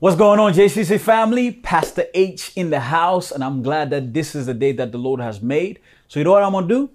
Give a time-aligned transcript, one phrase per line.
[0.00, 1.52] What's going on, JCC family?
[1.52, 4.96] Pastor H in the house, and I'm glad that this is the day that the
[4.96, 5.78] Lord has made.
[6.08, 6.88] So you know what I'm gonna do?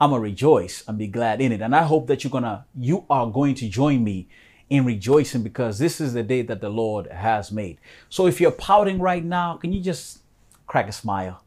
[0.00, 1.60] I'm gonna rejoice and be glad in it.
[1.60, 4.28] And I hope that you're gonna, you are going to join me
[4.70, 7.78] in rejoicing because this is the day that the Lord has made.
[8.08, 10.20] So if you're pouting right now, can you just
[10.66, 11.42] crack a smile?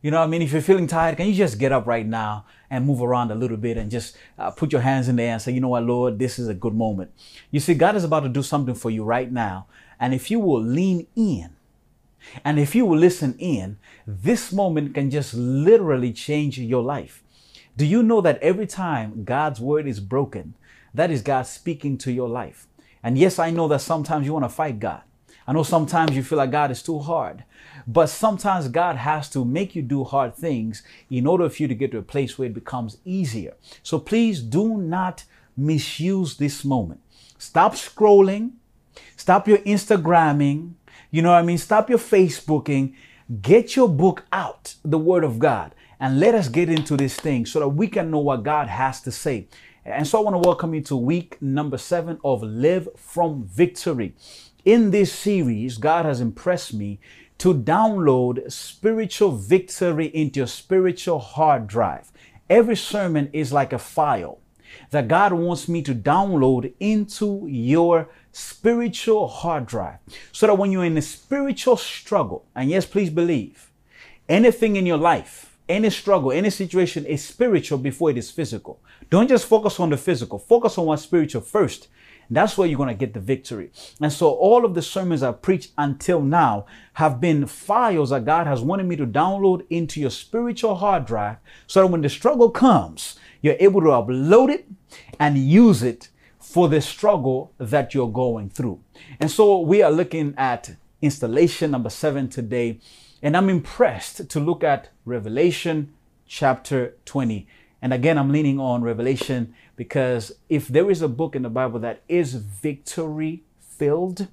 [0.00, 0.40] You know what I mean?
[0.40, 3.34] If you're feeling tired, can you just get up right now and move around a
[3.34, 5.68] little bit and just uh, put your hands in the air and say, you know
[5.68, 7.10] what, Lord, this is a good moment.
[7.50, 9.66] You see, God is about to do something for you right now.
[9.98, 11.50] And if you will lean in,
[12.44, 17.22] and if you will listen in, this moment can just literally change your life.
[17.76, 20.54] Do you know that every time God's word is broken,
[20.94, 22.66] that is God speaking to your life?
[23.02, 25.02] And yes, I know that sometimes you want to fight God.
[25.46, 27.44] I know sometimes you feel like God is too hard,
[27.86, 31.74] but sometimes God has to make you do hard things in order for you to
[31.74, 33.54] get to a place where it becomes easier.
[33.82, 35.24] So please do not
[35.56, 37.00] misuse this moment.
[37.36, 38.52] Stop scrolling.
[39.16, 40.74] Stop your Instagramming.
[41.10, 41.58] You know what I mean?
[41.58, 42.94] Stop your Facebooking.
[43.40, 47.46] Get your book out, the Word of God, and let us get into this thing
[47.46, 49.48] so that we can know what God has to say.
[49.84, 54.14] And so I want to welcome you to week number seven of Live from Victory.
[54.64, 57.00] In this series, God has impressed me
[57.38, 62.10] to download spiritual victory into your spiritual hard drive.
[62.48, 64.40] Every sermon is like a file
[64.94, 69.98] that God wants me to download into your spiritual hard drive
[70.32, 73.70] so that when you're in a spiritual struggle, and yes, please believe
[74.28, 78.80] anything in your life, any struggle, any situation is spiritual before it is physical.
[79.10, 81.88] Don't just focus on the physical, focus on what's spiritual first.
[82.30, 83.70] That's where you're going to get the victory.
[84.00, 88.46] And so all of the sermons I've preached until now have been files that God
[88.46, 92.50] has wanted me to download into your spiritual hard drive so that when the struggle
[92.50, 94.66] comes, you're able to upload it
[95.20, 98.80] and use it for the struggle that you're going through.
[99.20, 102.80] And so we are looking at installation number seven today.
[103.20, 105.92] And I'm impressed to look at Revelation
[106.26, 107.46] chapter 20.
[107.82, 111.80] And again, I'm leaning on Revelation because if there is a book in the Bible
[111.80, 114.28] that is victory filled,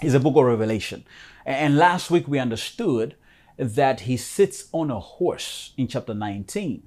[0.00, 1.04] is a book of Revelation.
[1.44, 3.16] And last week we understood
[3.58, 6.84] that he sits on a horse in chapter 19.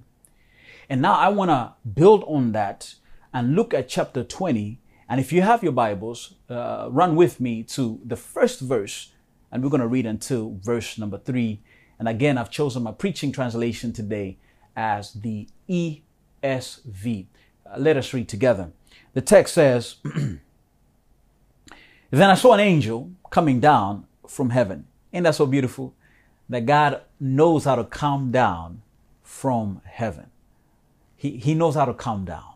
[0.91, 2.95] And now I want to build on that
[3.33, 4.77] and look at chapter 20.
[5.07, 9.13] And if you have your Bibles, uh, run with me to the first verse,
[9.49, 11.61] and we're going to read until verse number three.
[11.97, 14.37] And again, I've chosen my preaching translation today
[14.75, 17.27] as the ESV.
[17.65, 18.73] Uh, let us read together.
[19.13, 20.41] The text says, Then
[22.29, 24.87] I saw an angel coming down from heaven.
[25.13, 25.95] Ain't that so beautiful?
[26.49, 28.81] That God knows how to come down
[29.23, 30.30] from heaven.
[31.21, 32.55] He, he knows how to calm down,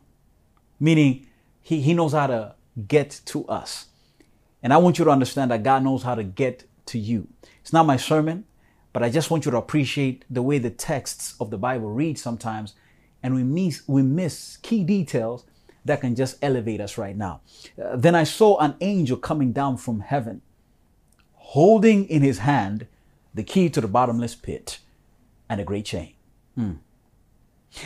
[0.80, 1.28] meaning
[1.62, 2.56] he, he knows how to
[2.88, 3.86] get to us.
[4.64, 7.28] And I want you to understand that God knows how to get to you.
[7.62, 8.46] It's not my sermon,
[8.92, 12.18] but I just want you to appreciate the way the texts of the Bible read
[12.18, 12.74] sometimes,
[13.22, 15.46] and we miss, we miss key details
[15.86, 17.42] that can just elevate us right now.
[17.80, 20.42] Uh, then I saw an angel coming down from heaven,
[21.34, 22.88] holding in his hand
[23.31, 24.80] the key to the bottomless pit
[25.48, 26.14] and a great chain.
[26.56, 26.72] Hmm.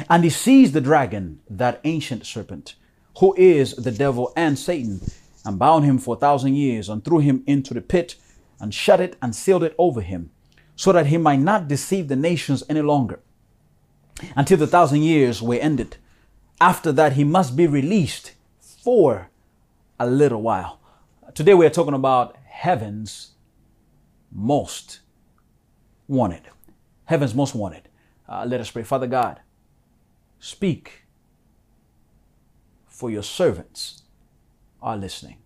[0.09, 2.75] And he seized the dragon, that ancient serpent,
[3.19, 5.01] who is the devil and Satan,
[5.45, 8.16] and bound him for a thousand years, and threw him into the pit,
[8.59, 10.31] and shut it and sealed it over him,
[10.75, 13.19] so that he might not deceive the nations any longer,
[14.35, 15.97] until the thousand years were ended.
[16.61, 19.29] After that, he must be released for
[20.00, 20.79] a little while.
[21.33, 23.31] Today, we are talking about heaven's
[24.31, 25.00] most
[26.07, 26.44] wanted.
[27.06, 27.89] Heaven's most wanted.
[28.27, 28.83] Uh, let us pray.
[28.83, 29.39] Father God,
[30.39, 31.03] Speak,
[32.88, 34.03] for your servants
[34.81, 35.38] are listening.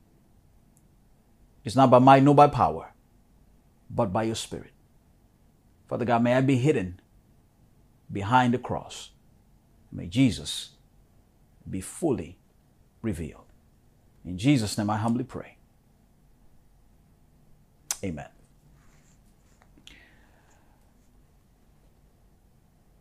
[1.64, 2.94] It's not by might nor by power,
[3.90, 4.72] but by your spirit.
[5.88, 7.00] Father God, may I be hidden
[8.12, 9.12] behind the cross.
[9.92, 10.72] May Jesus
[11.70, 12.38] be fully
[13.02, 13.46] revealed.
[14.26, 15.58] In Jesus' name I humbly pray.
[18.04, 18.28] Amen.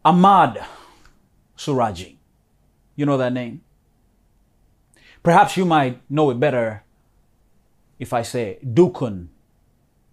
[0.05, 0.65] Ahmad
[1.65, 2.17] Suradji.
[2.97, 3.63] You know that name?
[5.23, 6.83] Perhaps you might know it better
[7.99, 9.29] if I say Dukun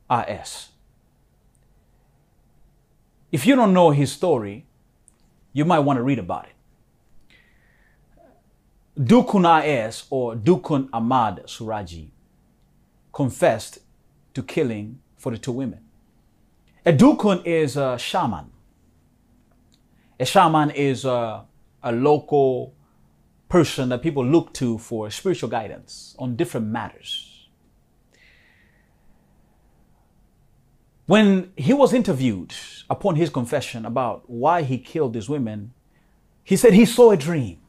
[0.10, 0.70] AS.
[3.32, 4.66] If you don't know his story,
[5.54, 6.54] you might want to read about it.
[9.00, 12.10] Dukun AS or Dukun Ahmad Suradji
[13.12, 13.80] confessed
[14.34, 15.80] to killing 42 women.
[16.86, 18.52] A Dukun is a shaman
[20.20, 21.46] a shaman is a,
[21.82, 22.74] a local
[23.48, 27.50] person that people look to for spiritual guidance on different matters.
[31.06, 32.54] When he was interviewed
[32.90, 35.74] upon his confession about why he killed these women,
[36.44, 37.60] he said he saw a dream.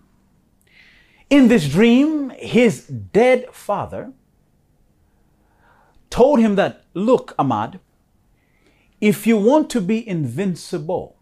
[1.30, 4.12] In this dream, his dead father
[6.10, 7.80] told him that, Look, Ahmad,
[9.00, 11.16] if you want to be invincible,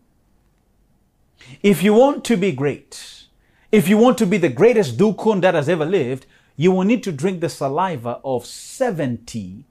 [1.62, 3.26] if you want to be great,
[3.70, 6.26] if you want to be the greatest dukun that has ever lived,
[6.56, 9.64] you will need to drink the saliva of 70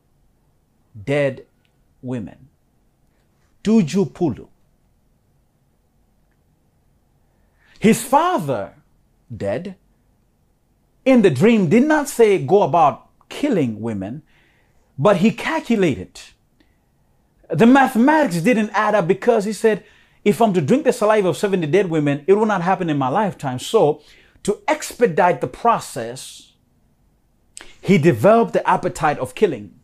[1.06, 1.46] dead
[2.02, 2.48] women.
[3.64, 4.48] Tujuh puluh.
[7.80, 8.74] His father,
[9.36, 9.76] dead,
[11.06, 14.24] in the dream did not say go about killing women,
[14.98, 16.20] but he calculated.
[17.50, 19.84] The mathematics didn't add up because he said,
[20.28, 22.98] if I'm to drink the saliva of 70 dead women, it will not happen in
[22.98, 23.60] my lifetime.
[23.60, 24.02] So,
[24.44, 26.52] to expedite the process,
[27.80, 29.80] he developed the appetite of killing.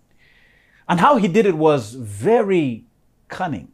[0.89, 2.83] And how he did it was very
[3.29, 3.71] cunning.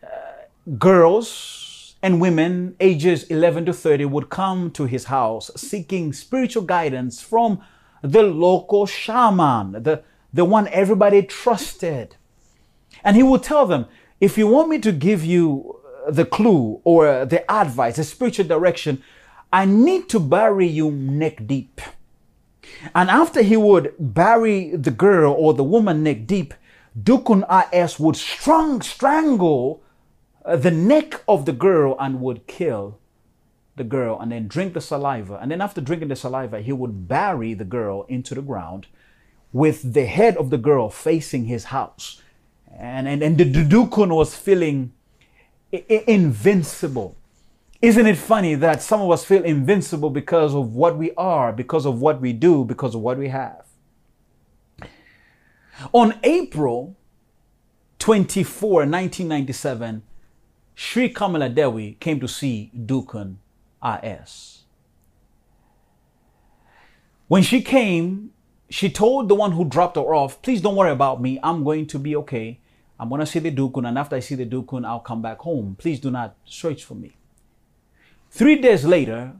[0.00, 0.06] Uh,
[0.78, 7.20] girls and women ages 11 to 30 would come to his house seeking spiritual guidance
[7.20, 7.60] from
[8.00, 12.14] the local shaman, the, the one everybody trusted.
[13.02, 13.86] And he would tell them,
[14.20, 19.02] if you want me to give you the clue or the advice, the spiritual direction,
[19.52, 21.80] I need to bury you neck deep.
[22.94, 26.54] And after he would bury the girl or the woman neck deep,
[27.00, 29.82] Dukun AS would strong strangle
[30.44, 32.98] uh, the neck of the girl and would kill
[33.76, 35.38] the girl and then drink the saliva.
[35.40, 38.86] And then after drinking the saliva, he would bury the girl into the ground
[39.52, 42.22] with the head of the girl facing his house.
[42.78, 44.92] And, and, and the Dukun was feeling
[45.72, 47.16] invincible.
[47.82, 51.86] Isn't it funny that some of us feel invincible because of what we are, because
[51.86, 53.64] of what we do, because of what we have?
[55.92, 56.96] On April
[57.98, 60.02] 24, 1997,
[60.74, 63.36] Sri Kamala Dewi came to see Dukun
[63.82, 64.64] AS.
[67.28, 68.30] When she came,
[68.68, 71.38] she told the one who dropped her off, please don't worry about me.
[71.42, 72.60] I'm going to be okay.
[72.98, 75.38] I'm going to see the Dukun, and after I see the Dukun, I'll come back
[75.40, 75.76] home.
[75.78, 77.16] Please do not search for me.
[78.30, 79.34] Three days later,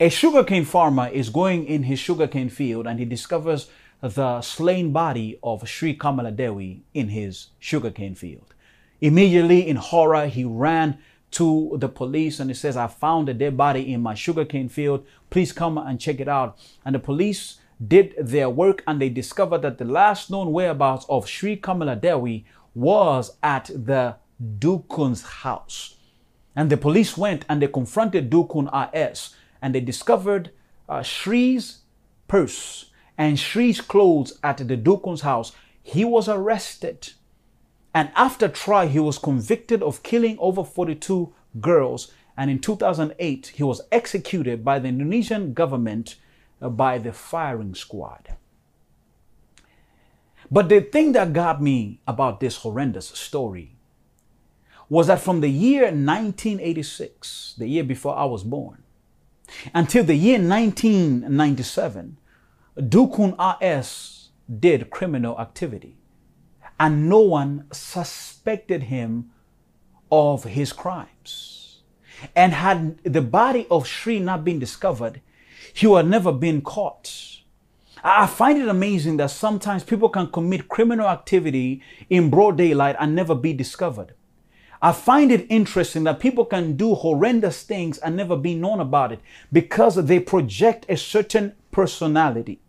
[0.00, 3.68] a sugarcane farmer is going in his sugarcane field and he discovers
[4.00, 8.54] the slain body of Sri Kamala Dewi in his sugarcane field.
[9.00, 10.98] Immediately, in horror, he ran
[11.32, 15.04] to the police and he says, I found a dead body in my sugarcane field.
[15.30, 16.56] Please come and check it out.
[16.84, 21.28] And the police did their work and they discovered that the last known whereabouts of
[21.28, 22.44] Sri Kamala Dewi
[22.74, 24.16] was at the
[24.58, 25.96] Dukun's house.
[26.56, 30.50] And the police went and they confronted Dukun AS and they discovered
[30.88, 31.04] uh,
[32.26, 35.52] purse and Shri's clothes at the Dukun's house.
[35.82, 37.12] He was arrested.
[37.92, 42.12] And after trial, he was convicted of killing over 42 girls.
[42.36, 46.14] And in 2008, he was executed by the Indonesian government
[46.60, 48.36] by the firing squad.
[50.50, 53.76] But the thing that got me about this horrendous story
[54.88, 58.82] was that from the year 1986, the year before I was born,
[59.74, 62.18] until the year 1997,
[62.78, 65.98] Dukun AS did criminal activity
[66.80, 69.30] and no one suspected him
[70.10, 71.82] of his crimes.
[72.34, 75.20] And had the body of Shri not been discovered,
[75.86, 77.38] would have never been caught.
[78.02, 83.14] I find it amazing that sometimes people can commit criminal activity in broad daylight and
[83.14, 84.14] never be discovered.
[84.80, 89.10] I find it interesting that people can do horrendous things and never be known about
[89.10, 89.20] it
[89.52, 92.60] because they project a certain personality.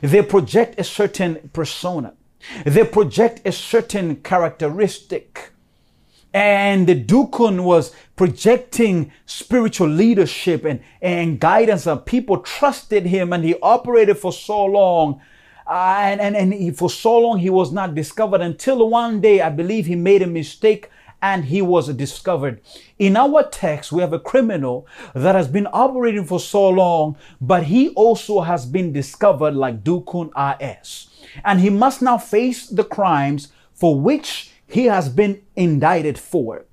[0.00, 2.14] They project a certain persona.
[2.64, 5.50] They project a certain characteristic.
[6.32, 13.44] And the Dukun was projecting spiritual leadership and, and guidance, and people trusted him, and
[13.44, 15.20] he operated for so long.
[15.66, 19.40] Uh, and and, and he, for so long, he was not discovered until one day,
[19.40, 20.88] I believe he made a mistake
[21.22, 22.60] and he was discovered.
[22.98, 27.64] In our text, we have a criminal that has been operating for so long, but
[27.64, 31.08] he also has been discovered like Dukun AS.
[31.44, 36.66] And he must now face the crimes for which he has been indicted for.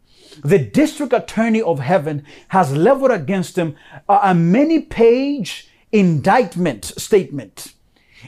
[0.43, 3.75] The district attorney of heaven has leveled against him
[4.07, 7.73] a many page indictment statement.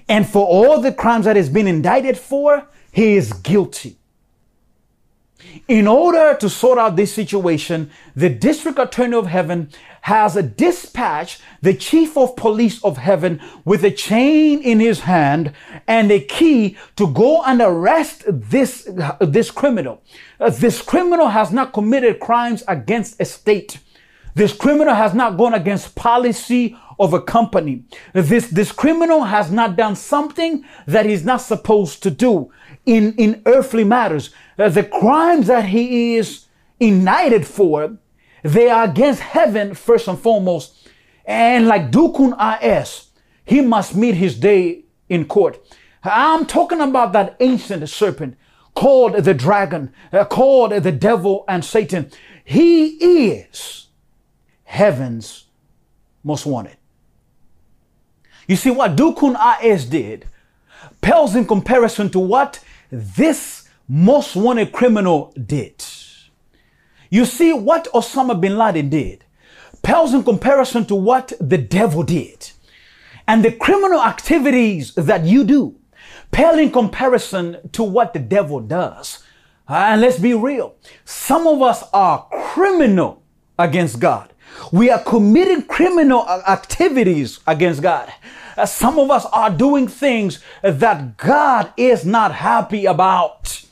[0.07, 3.98] And for all the crimes that he's been indicted for, he is guilty.
[5.67, 9.69] In order to sort out this situation, the district attorney of heaven
[10.01, 15.53] has dispatched the chief of police of heaven with a chain in his hand
[15.87, 18.89] and a key to go and arrest this,
[19.19, 20.01] this criminal.
[20.39, 23.79] Uh, this criminal has not committed crimes against a state.
[24.35, 27.83] This criminal has not gone against policy of a company.
[28.13, 32.51] This, this criminal has not done something that he's not supposed to do
[32.85, 34.31] in, in earthly matters.
[34.57, 36.45] Uh, the crimes that he is
[36.79, 37.97] indicted for,
[38.43, 40.89] they are against heaven first and foremost.
[41.25, 43.09] And like Dukun AS,
[43.45, 45.59] he must meet his day in court.
[46.03, 48.37] I'm talking about that ancient serpent
[48.73, 52.11] called the dragon, uh, called the devil and Satan.
[52.43, 52.87] He
[53.31, 53.87] is
[54.63, 55.45] heaven's
[56.23, 56.77] most wanted.
[58.47, 60.25] You see, what Dukun AS did
[61.01, 62.59] pales in comparison to what
[62.91, 65.83] this most wanted criminal did.
[67.09, 69.23] You see, what Osama bin Laden did
[69.81, 72.51] pales in comparison to what the devil did.
[73.27, 75.75] And the criminal activities that you do
[76.31, 79.23] pale in comparison to what the devil does.
[79.67, 80.75] Uh, and let's be real.
[81.05, 83.23] Some of us are criminal
[83.57, 84.33] against God.
[84.71, 88.11] We are committing criminal activities against God.
[88.65, 93.63] Some of us are doing things that God is not happy about.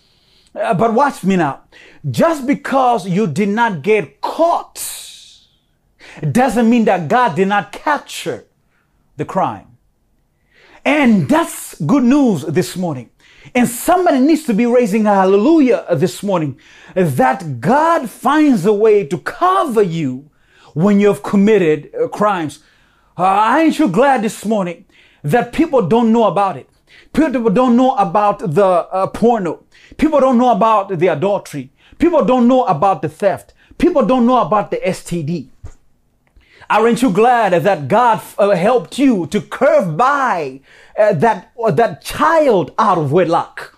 [0.56, 1.62] Uh, but watch me now.
[2.10, 4.82] Just because you did not get caught
[6.32, 8.46] doesn't mean that God did not capture
[9.18, 9.78] the crime.
[10.86, 13.10] And that's good news this morning.
[13.54, 16.60] And somebody needs to be raising a hallelujah this morning
[16.96, 20.30] that God finds a way to cover you
[20.74, 22.60] when you have committed uh, crimes.
[23.18, 24.86] Uh, aren't you glad this morning
[25.24, 26.70] that people don't know about it?
[27.14, 29.64] People don't know about the uh, porno.
[29.98, 31.72] People don't know about the adultery.
[31.98, 33.56] People don't know about the theft.
[33.80, 35.50] People don't know about the STD.
[36.70, 40.60] Aren't you glad that God uh, helped you to curve by
[40.96, 43.77] uh, that, uh, that child out of wedlock?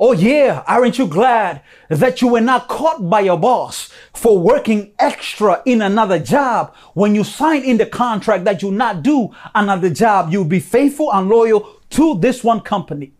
[0.00, 4.92] Oh yeah, aren't you glad that you were not caught by your boss for working
[4.96, 9.90] extra in another job when you signed in the contract that you not do another
[9.90, 13.12] job, you'll be faithful and loyal to this one company.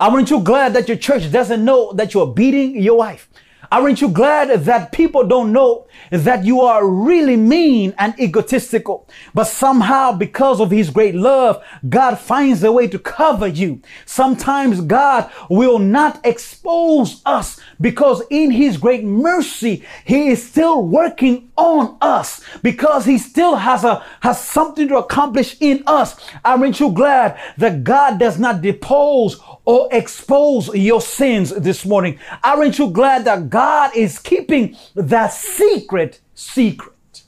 [0.00, 3.28] Aren't you glad that your church doesn't know that you're beating your wife?
[3.70, 9.08] Aren't you glad that people don't know that you are really mean and egotistical?
[9.34, 13.80] But somehow, because of His great love, God finds a way to cover you.
[14.04, 21.50] Sometimes God will not expose us because in His great mercy, He is still working
[21.56, 26.16] on us because He still has a, has something to accomplish in us.
[26.42, 32.18] Aren't you glad that God does not depose or expose your sins this morning.
[32.42, 37.22] Aren't you glad that God is keeping that secret secret?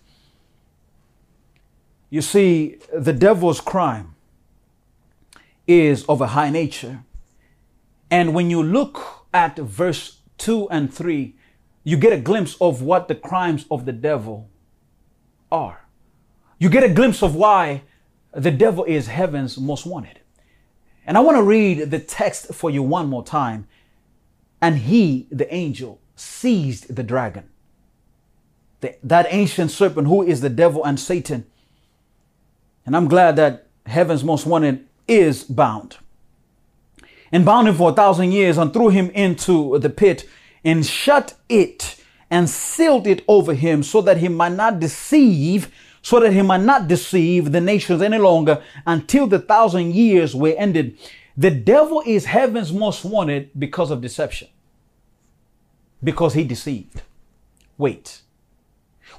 [2.10, 4.14] You see, the devil's crime
[5.66, 7.04] is of a high nature.
[8.10, 11.34] And when you look at verse 2 and 3,
[11.84, 14.48] you get a glimpse of what the crimes of the devil
[15.52, 15.86] are.
[16.58, 17.82] You get a glimpse of why
[18.32, 20.20] the devil is heaven's most wanted.
[21.06, 23.68] And I want to read the text for you one more time.
[24.60, 27.50] And he, the angel, seized the dragon,
[28.80, 31.44] the, that ancient serpent who is the devil and Satan.
[32.86, 35.98] And I'm glad that heaven's most wanted is bound.
[37.34, 40.26] And bound him for a thousand years and threw him into the pit
[40.64, 42.00] and shut it
[42.30, 45.70] and sealed it over him so that he might not deceive
[46.04, 50.54] so that he might not deceive the nations any longer until the thousand years were
[50.58, 50.98] ended.
[51.34, 54.48] The devil is heaven's most wanted because of deception,
[56.02, 57.00] because he deceived.
[57.78, 58.20] Wait.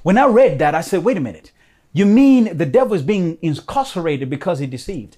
[0.04, 1.50] When I read that, I said, wait a minute.
[1.92, 5.16] You mean the devil is being incarcerated because he deceived?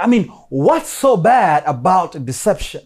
[0.00, 2.82] I mean, what's so bad about deception?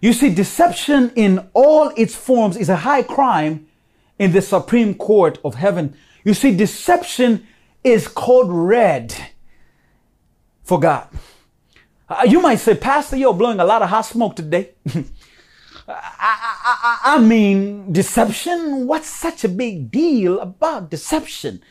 [0.00, 3.68] You see, deception in all its forms is a high crime
[4.18, 5.96] in the Supreme Court of Heaven.
[6.24, 7.46] You see, deception
[7.84, 9.14] is code red
[10.64, 11.08] for God.
[12.08, 14.70] Uh, you might say, Pastor, you're blowing a lot of hot smoke today.
[15.88, 18.86] I, I, I, I mean, deception?
[18.86, 21.62] What's such a big deal about deception?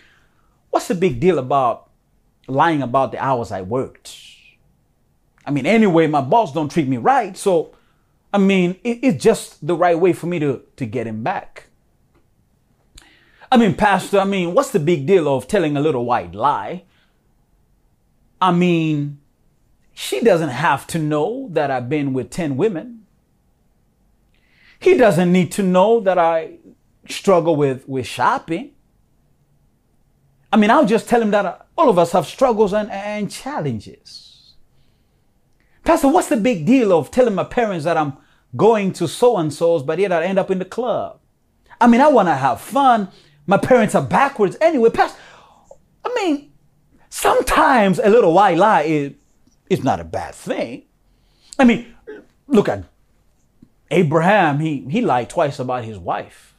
[0.69, 1.90] What's the big deal about
[2.47, 4.17] lying about the hours I worked?
[5.45, 7.35] I mean, anyway, my boss don't treat me right.
[7.35, 7.75] So,
[8.33, 11.67] I mean, it, it's just the right way for me to, to get him back.
[13.51, 16.83] I mean, Pastor, I mean, what's the big deal of telling a little white lie?
[18.39, 19.19] I mean,
[19.93, 23.05] she doesn't have to know that I've been with 10 women.
[24.79, 26.57] He doesn't need to know that I
[27.07, 28.71] struggle with, with shopping.
[30.51, 33.31] I mean, I'll just tell him that uh, all of us have struggles and, and
[33.31, 34.53] challenges.
[35.83, 38.17] Pastor, what's the big deal of telling my parents that I'm
[38.55, 41.19] going to so and so's, but yet I end up in the club?
[41.79, 43.09] I mean, I want to have fun.
[43.47, 44.91] My parents are backwards anyway.
[44.91, 45.19] Pastor,
[46.05, 46.51] I mean,
[47.09, 49.13] sometimes a little white lie is,
[49.67, 50.83] is not a bad thing.
[51.57, 51.95] I mean,
[52.47, 52.83] look at
[53.89, 54.59] Abraham.
[54.59, 56.50] He, he lied twice about his wife.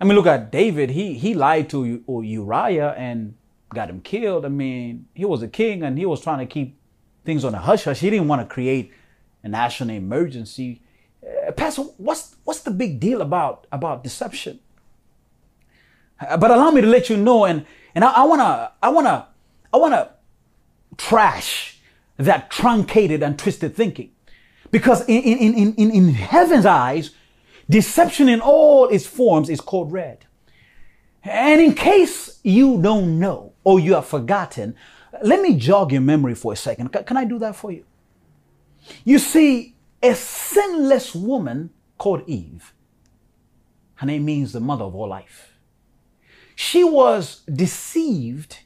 [0.00, 0.90] I mean, look at David.
[0.90, 3.34] He he lied to Uriah and
[3.74, 4.44] got him killed.
[4.44, 6.78] I mean, he was a king and he was trying to keep
[7.24, 8.00] things on a hush hush.
[8.00, 8.92] He didn't want to create
[9.42, 10.82] a national emergency.
[11.24, 14.60] Uh, Pastor, what's what's the big deal about about deception?
[16.20, 19.28] Uh, but allow me to let you know, and and I, I wanna I wanna
[19.72, 20.10] I wanna
[20.96, 21.78] trash
[22.18, 24.10] that truncated and twisted thinking,
[24.70, 27.10] because in in in in, in heaven's eyes
[27.68, 30.26] Deception in all its forms is called red.
[31.22, 34.76] And in case you don't know or you have forgotten,
[35.22, 36.88] let me jog your memory for a second.
[36.90, 37.84] Can I do that for you?
[39.04, 42.72] You see, a sinless woman called Eve,
[43.94, 45.54] her name means the mother of all life.
[46.54, 48.60] She was deceived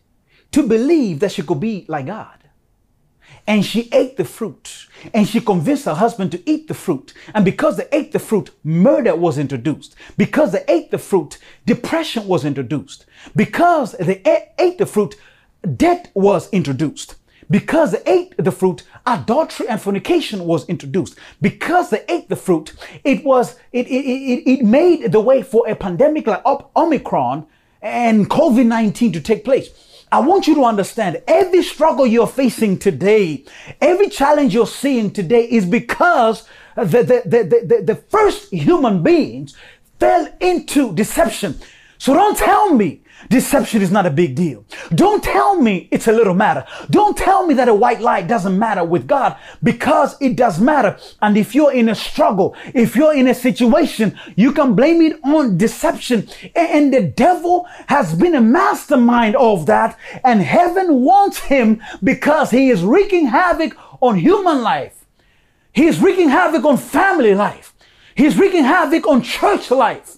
[0.53, 2.40] to believe that she could be like God
[3.47, 7.13] and she ate the fruit and she convinced her husband to eat the fruit.
[7.35, 9.95] And because they ate the fruit, murder was introduced.
[10.17, 13.07] Because they ate the fruit, depression was introduced.
[13.35, 14.23] Because they
[14.59, 15.17] ate the fruit,
[15.77, 17.17] debt was introduced.
[17.51, 21.17] Because they ate the fruit, adultery and fornication was introduced.
[21.41, 25.69] Because they ate the fruit, it was it it, it, it made the way for
[25.69, 26.43] a pandemic like
[26.77, 27.47] Omicron
[27.83, 29.71] and COVID-19 to take place.
[30.13, 33.45] I want you to understand every struggle you're facing today,
[33.81, 39.55] every challenge you're seeing today is because the, the, the, the, the first human beings
[40.01, 41.61] fell into deception.
[41.99, 44.65] So don't tell me Deception is not a big deal.
[44.95, 46.65] Don't tell me it's a little matter.
[46.91, 50.99] Don't tell me that a white lie doesn't matter with God because it does matter.
[51.21, 55.21] And if you're in a struggle, if you're in a situation, you can blame it
[55.25, 56.29] on deception.
[56.55, 59.99] And the devil has been a mastermind of that.
[60.25, 65.05] And heaven wants him because he is wreaking havoc on human life.
[65.73, 67.75] He is wreaking havoc on family life.
[68.15, 70.17] He's wreaking havoc on church life.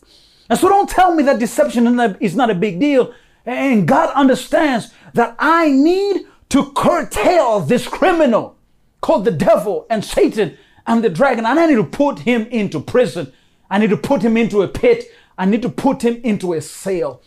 [0.52, 3.14] And so don't tell me that deception is not a big deal.
[3.46, 8.58] And God understands that I need to curtail this criminal
[9.00, 11.46] called the devil and Satan and the dragon.
[11.46, 13.32] And I need to put him into prison.
[13.70, 15.06] I need to put him into a pit.
[15.38, 17.22] I need to put him into a cell.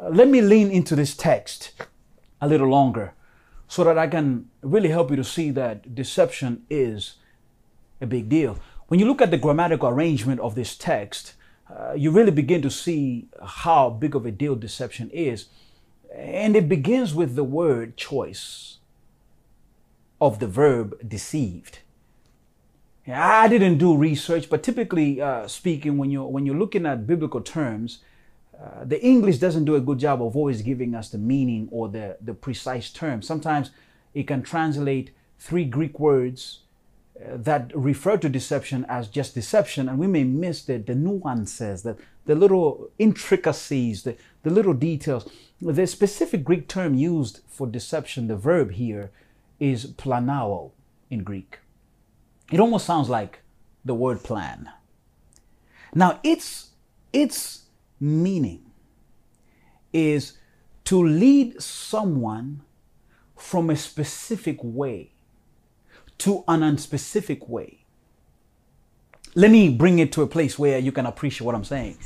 [0.00, 1.72] Uh, let me lean into this text
[2.40, 3.14] a little longer
[3.66, 7.16] so that I can really help you to see that deception is
[8.00, 8.60] a big deal.
[8.86, 11.34] When you look at the grammatical arrangement of this text,
[11.70, 15.46] uh, you really begin to see how big of a deal deception is.
[16.14, 18.78] And it begins with the word choice
[20.20, 21.80] of the verb deceived.
[23.06, 27.40] I didn't do research, but typically uh, speaking, when you're when you're looking at biblical
[27.40, 28.00] terms,
[28.58, 31.88] uh, the English doesn't do a good job of always giving us the meaning or
[31.88, 33.22] the the precise term.
[33.22, 33.70] Sometimes
[34.12, 36.60] it can translate three Greek words
[37.20, 41.96] that refer to deception as just deception, and we may miss the, the nuances, the,
[42.26, 45.28] the little intricacies, the, the little details.
[45.60, 49.10] The specific Greek term used for deception, the verb here,
[49.58, 50.70] is planao
[51.10, 51.58] in Greek.
[52.52, 53.40] It almost sounds like
[53.84, 54.70] the word plan.
[55.94, 56.70] Now, its,
[57.12, 57.64] its
[57.98, 58.70] meaning
[59.92, 60.38] is
[60.84, 62.62] to lead someone
[63.36, 65.12] from a specific way
[66.18, 67.84] to an unspecific way.
[69.34, 71.98] Let me bring it to a place where you can appreciate what I'm saying.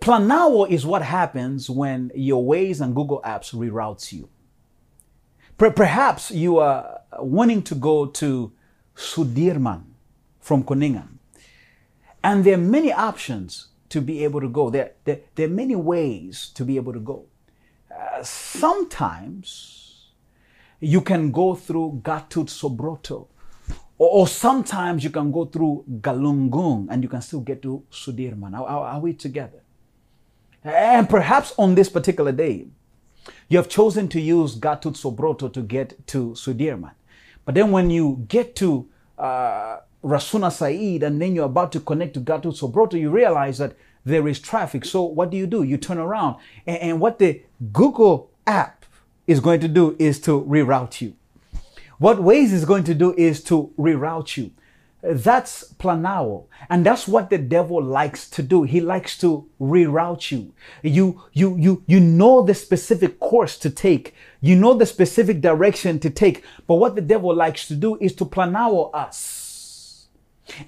[0.00, 4.28] Planao is what happens when your Waze and Google Maps reroutes you.
[5.56, 8.52] Perhaps you are wanting to go to
[8.96, 9.84] Sudirman
[10.40, 11.08] from Kuningan.
[12.22, 14.70] And there are many options to be able to go.
[14.70, 17.26] There, there, there are many ways to be able to go.
[17.90, 19.83] Uh, sometimes
[20.80, 23.26] you can go through Gatot Subroto.
[23.96, 28.54] Or, or, sometimes you can go through Galungung and you can still get to Sudirman.
[28.54, 29.62] Are, are, are we together?
[30.64, 32.66] And perhaps on this particular day,
[33.48, 36.92] you have chosen to use Gatot Subroto to get to Sudirman.
[37.44, 42.14] But then when you get to uh, Rasuna Said and then you're about to connect
[42.14, 44.84] to Gatot Subroto, you realize that there is traffic.
[44.84, 45.62] So what do you do?
[45.62, 46.36] You turn around.
[46.66, 48.83] And, and what the Google app
[49.26, 51.14] is going to do is to reroute you.
[51.98, 54.50] What Waze is going to do is to reroute you.
[55.02, 56.46] that's planao.
[56.70, 58.62] And that's what the devil likes to do.
[58.62, 60.54] He likes to reroute you.
[60.82, 64.14] You, you, you, you know the specific course to take.
[64.40, 66.42] You know the specific direction to take.
[66.66, 69.44] But what the devil likes to do is to planao us.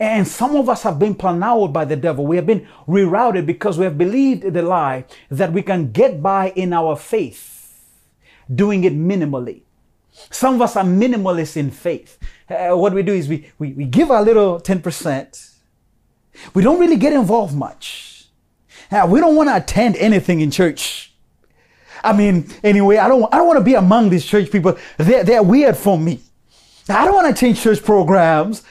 [0.01, 2.27] And some of us have been planaoed by the devil.
[2.27, 6.51] We have been rerouted because we have believed the lie that we can get by
[6.51, 7.56] in our faith,
[8.53, 9.63] doing it minimally.
[10.31, 12.19] Some of us are minimalists in faith.
[12.49, 15.55] Uh, what we do is we, we, we give our little 10%.
[16.55, 18.29] We don't really get involved much.
[18.91, 21.13] Uh, we don't want to attend anything in church.
[22.05, 24.77] I mean, anyway, I don't, I don't want to be among these church people.
[24.97, 26.21] They're, they're weird for me.
[26.89, 28.63] I don't want to change church programs.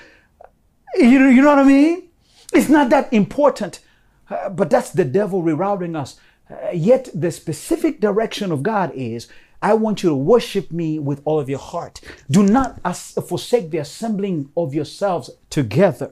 [0.96, 2.10] You know, you know what I mean?
[2.54, 3.82] It's not that important.
[4.30, 6.20] Uh, but that's the devil rerouting us.
[6.50, 9.28] Uh, yet the specific direction of God is
[9.66, 12.00] I want you to worship me with all of your heart.
[12.30, 12.80] Do not
[13.28, 16.12] forsake the assembling of yourselves together.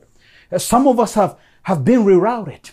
[0.57, 2.71] Some of us have, have been rerouted.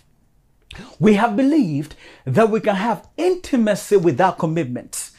[0.99, 5.11] We have believed that we can have intimacy without commitment.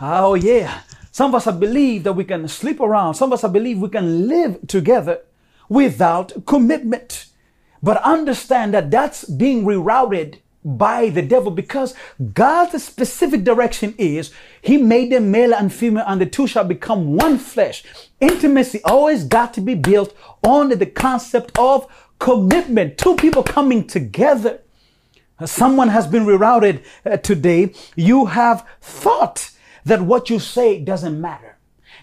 [0.00, 0.80] Oh, yeah.
[1.12, 3.12] Some of us have believed that we can sleep around.
[3.12, 5.20] Some of us have believed we can live together
[5.68, 7.26] without commitment.
[7.82, 11.94] But understand that that's being rerouted by the devil because
[12.34, 17.16] God's specific direction is He made them male and female, and the two shall become
[17.16, 17.84] one flesh.
[18.20, 21.86] Intimacy always got to be built on the concept of
[22.18, 22.98] commitment.
[22.98, 24.60] Two people coming together.
[25.44, 27.72] Someone has been rerouted uh, today.
[27.96, 29.50] You have thought
[29.84, 31.49] that what you say doesn't matter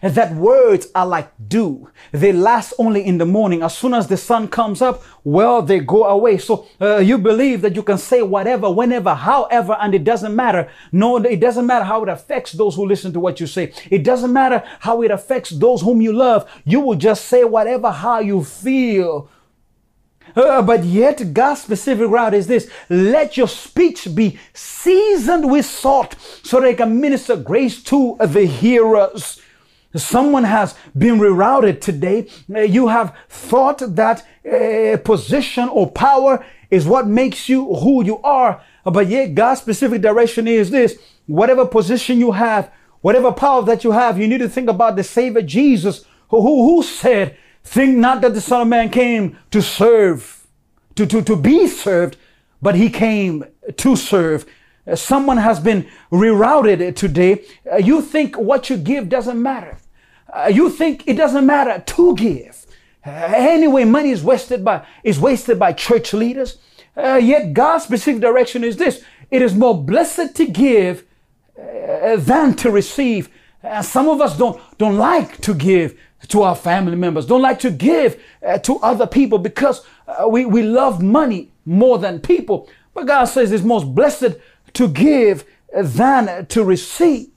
[0.02, 1.90] that words are like dew.
[2.12, 3.64] They last only in the morning.
[3.64, 6.38] As soon as the sun comes up, well, they go away.
[6.38, 10.70] So uh, you believe that you can say whatever, whenever, however, and it doesn't matter.
[10.92, 13.74] No, it doesn't matter how it affects those who listen to what you say.
[13.90, 16.50] It doesn't matter how it affects those whom you love.
[16.66, 19.30] You will just say whatever, how you feel.
[20.36, 26.16] Uh, but yet, God's specific route is this let your speech be seasoned with salt
[26.44, 29.42] so they can minister grace to the hearers.
[29.96, 32.28] Someone has been rerouted today.
[32.54, 38.04] Uh, you have thought that a uh, position or power is what makes you who
[38.04, 38.62] you are.
[38.84, 41.00] But yet God's specific direction is this.
[41.26, 42.72] Whatever position you have,
[43.02, 46.76] whatever power that you have, you need to think about the Savior Jesus who, who,
[46.76, 50.46] who said, think not that the Son of Man came to serve,
[50.96, 52.18] to, to, to be served,
[52.62, 53.46] but he came
[53.76, 54.46] to serve.
[54.96, 57.44] Someone has been rerouted today.
[57.70, 59.78] Uh, you think what you give doesn't matter.
[60.32, 62.66] Uh, you think it doesn't matter to give.
[63.06, 66.58] Uh, anyway, money is wasted by is wasted by church leaders.
[66.96, 71.06] Uh, yet God's specific direction is this: it is more blessed to give
[71.60, 73.30] uh, than to receive.
[73.64, 77.60] Uh, some of us don't don't like to give to our family members, don't like
[77.60, 78.22] to give
[78.64, 79.86] to other people because
[80.30, 82.68] we we love money more than people.
[82.94, 84.38] But God says it's most blessed
[84.78, 85.44] to give
[85.76, 87.30] than to receive.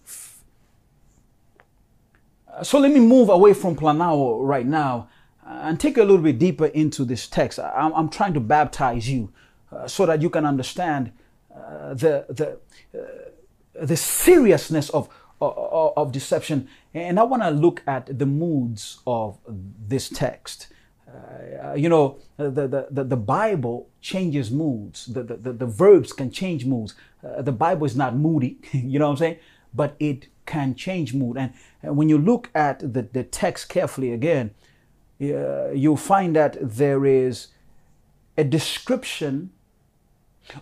[2.62, 5.08] So let me move away from Planao right now
[5.46, 7.58] and take a little bit deeper into this text.
[7.58, 9.32] I'm, trying to baptize you
[9.72, 11.12] uh, so that you can understand
[11.54, 12.58] uh, the, the,
[12.98, 15.08] uh, the seriousness of,
[15.40, 16.68] of, of, deception.
[16.92, 20.68] And I want to look at the moods of this text.
[21.10, 25.06] Uh, you know, the, the, the, Bible changes moods.
[25.06, 26.94] The, the, the, verbs can change moods.
[27.24, 29.36] Uh, the Bible is not moody, you know what I'm saying?
[29.74, 31.36] But it can change mood.
[31.36, 34.54] And, and when you look at the, the text carefully again,
[35.20, 37.48] uh, you'll find that there is
[38.38, 39.50] a description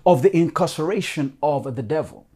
[0.04, 2.26] of the incarceration of the devil.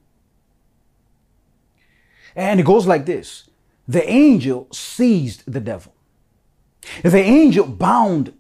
[2.35, 3.51] And it goes like this
[3.89, 5.95] The angel seized the devil,
[7.03, 8.33] the angel bound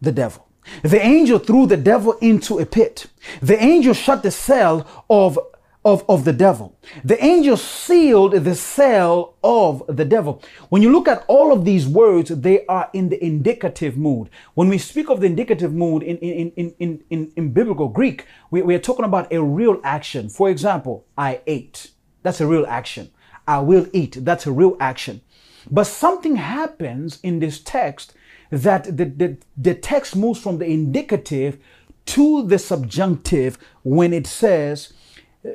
[0.00, 0.46] the devil.
[0.82, 3.06] The angel threw the devil into a pit.
[3.40, 5.38] The angel shut the cell of
[5.86, 6.76] of, of the devil.
[7.04, 10.42] The angel sealed the cell of the devil.
[10.68, 14.28] When you look at all of these words, they are in the indicative mood.
[14.54, 18.26] When we speak of the indicative mood in, in, in, in, in, in biblical Greek,
[18.50, 20.28] we, we are talking about a real action.
[20.28, 21.92] For example, I ate.
[22.24, 23.12] That's a real action.
[23.46, 24.24] I will eat.
[24.24, 25.20] That's a real action.
[25.70, 28.14] But something happens in this text
[28.50, 31.58] that the, the, the text moves from the indicative
[32.06, 34.92] to the subjunctive when it says,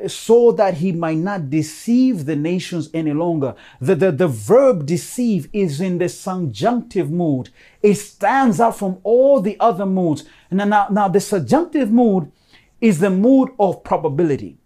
[0.08, 3.56] so that he might not deceive the nations any longer.
[3.80, 7.50] The, the, the verb deceive is in the subjunctive mood.
[7.82, 10.24] It stands out from all the other moods.
[10.50, 12.32] Now, now, now the subjunctive mood
[12.80, 14.58] is the mood of probability.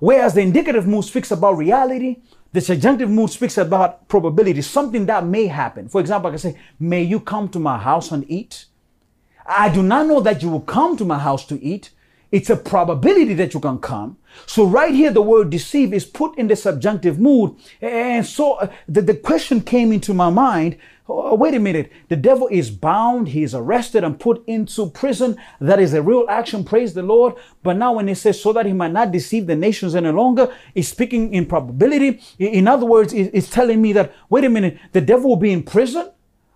[0.00, 2.22] Whereas the indicative mood speaks about reality,
[2.52, 5.88] the subjunctive mood speaks about probability, something that may happen.
[5.88, 8.66] For example, I can say, May you come to my house and eat.
[9.46, 11.90] I do not know that you will come to my house to eat.
[12.30, 14.16] It's a probability that you can come.
[14.46, 17.56] So right here, the word deceive is put in the subjunctive mood.
[17.80, 20.78] And so uh, the, the question came into my mind.
[21.08, 21.90] Oh, oh, wait a minute.
[22.08, 23.28] The devil is bound.
[23.28, 25.36] He is arrested and put into prison.
[25.60, 26.62] That is a real action.
[26.64, 27.34] Praise the Lord.
[27.64, 30.54] But now when he says so that he might not deceive the nations any longer,
[30.76, 32.20] it's speaking in probability.
[32.38, 35.64] In other words, it's telling me that, wait a minute, the devil will be in
[35.64, 36.08] prison.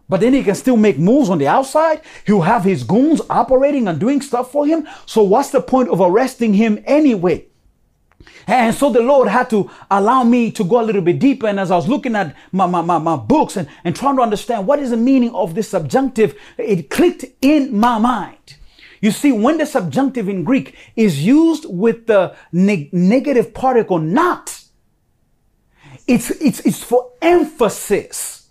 [0.08, 2.02] But then he can still make moves on the outside.
[2.24, 4.86] He'll have his goons operating and doing stuff for him.
[5.06, 7.48] So what's the point of arresting him anyway?
[8.46, 11.46] And so the Lord had to allow me to go a little bit deeper.
[11.46, 14.22] And as I was looking at my, my, my, my, books and, and trying to
[14.22, 18.56] understand what is the meaning of this subjunctive, it clicked in my mind.
[19.00, 24.60] You see, when the subjunctive in Greek is used with the neg- negative particle not,
[26.06, 28.45] it's, it's, it's for emphasis.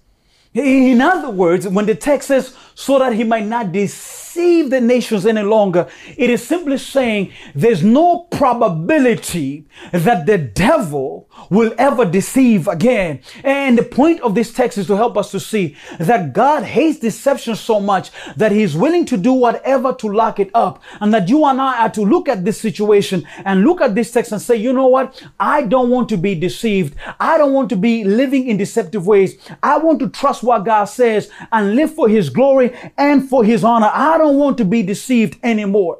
[0.56, 5.26] In other words, when the text says, so that he might not deceive the nations
[5.26, 12.68] any longer, it is simply saying there's no probability that the devil will ever deceive
[12.68, 13.22] again.
[13.44, 17.00] And the point of this text is to help us to see that God hates
[17.00, 20.82] deception so much that he's willing to do whatever to lock it up.
[21.02, 24.12] And that you and I are to look at this situation and look at this
[24.12, 25.22] text and say, you know what?
[25.40, 26.96] I don't want to be deceived.
[27.20, 29.38] I don't want to be living in deceptive ways.
[29.62, 33.64] I want to trust what God says and live for his glory and for his
[33.64, 33.92] honor.
[33.94, 36.00] I don't want to be deceived anymore.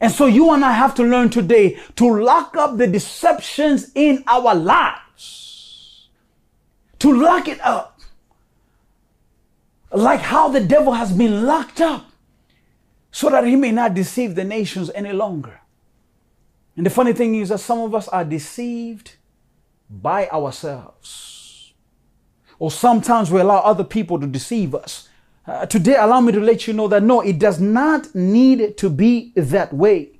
[0.00, 4.22] And so you and I have to learn today to lock up the deceptions in
[4.26, 6.08] our lives.
[7.00, 8.00] To lock it up.
[9.92, 12.06] Like how the devil has been locked up
[13.10, 15.60] so that he may not deceive the nations any longer.
[16.76, 19.16] And the funny thing is that some of us are deceived
[19.90, 21.74] by ourselves.
[22.58, 25.09] Or sometimes we allow other people to deceive us
[25.50, 28.88] uh, today, allow me to let you know that no, it does not need to
[28.88, 30.10] be that way.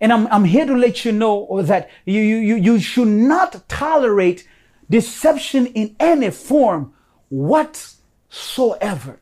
[0.00, 4.46] And I'm, I'm here to let you know that you, you, you should not tolerate
[4.88, 6.94] deception in any form
[7.28, 9.20] whatsoever.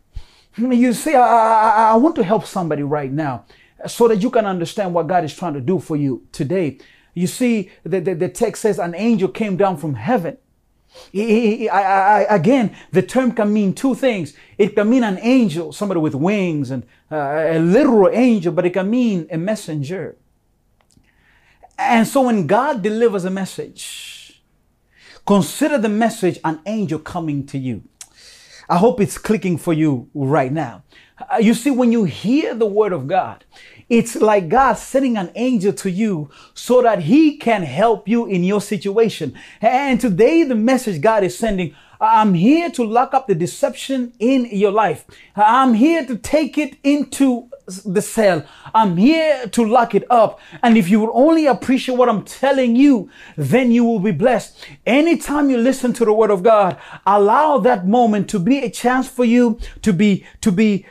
[0.59, 3.47] You see, I, I, I want to help somebody right now
[3.87, 6.77] so that you can understand what God is trying to do for you today.
[7.15, 10.37] You see, the, the, the text says an angel came down from heaven
[11.13, 14.35] again, the term can mean two things.
[14.59, 18.71] It can mean an angel, somebody with wings, and uh, a literal angel, but it
[18.71, 20.17] can mean a messenger.
[21.79, 24.43] And so when God delivers a message,
[25.27, 27.83] consider the message an angel coming to you.
[28.69, 30.85] I hope it's clicking for you right now.
[31.19, 33.45] Uh, you see, when you hear the word of God,
[33.91, 38.45] it's like God sending an angel to you so that he can help you in
[38.45, 39.35] your situation.
[39.61, 44.47] And today, the message God is sending I'm here to lock up the deception in
[44.47, 45.05] your life.
[45.37, 48.45] I'm here to take it into the cell.
[48.75, 50.41] I'm here to lock it up.
[50.63, 54.67] And if you will only appreciate what I'm telling you, then you will be blessed.
[54.87, 59.09] Anytime you listen to the word of God, allow that moment to be a chance
[59.09, 60.87] for you to be, to be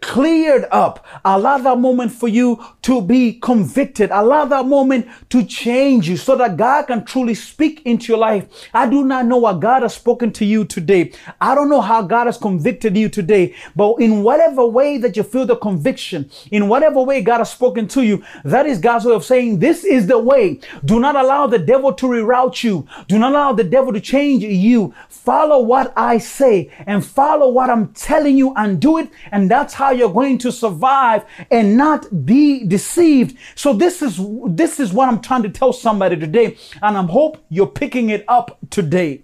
[0.00, 1.06] cleared up.
[1.24, 4.10] Allow that moment for you to be convicted.
[4.10, 8.46] Allow that moment to change you so that God can truly speak into your life.
[8.72, 11.12] I do not know what God has spoken to you today.
[11.40, 15.22] I don't know how God has convicted you today, but in whatever way that you
[15.22, 19.14] feel the conviction, in whatever way God has spoken to you, that is God's way
[19.14, 20.60] of saying, This is the way.
[20.84, 22.86] Do not allow the devil to reroute you.
[23.08, 24.94] Do not allow the devil to change you.
[25.08, 29.10] Follow what I say and follow what I'm telling you and do it.
[29.32, 33.36] And that's how you're going to survive and not be deceived.
[33.54, 36.56] So this is, this is what I'm trying to tell somebody today.
[36.82, 39.22] And I hope you're picking it up today.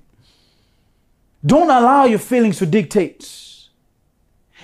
[1.45, 3.50] Don't allow your feelings to dictate.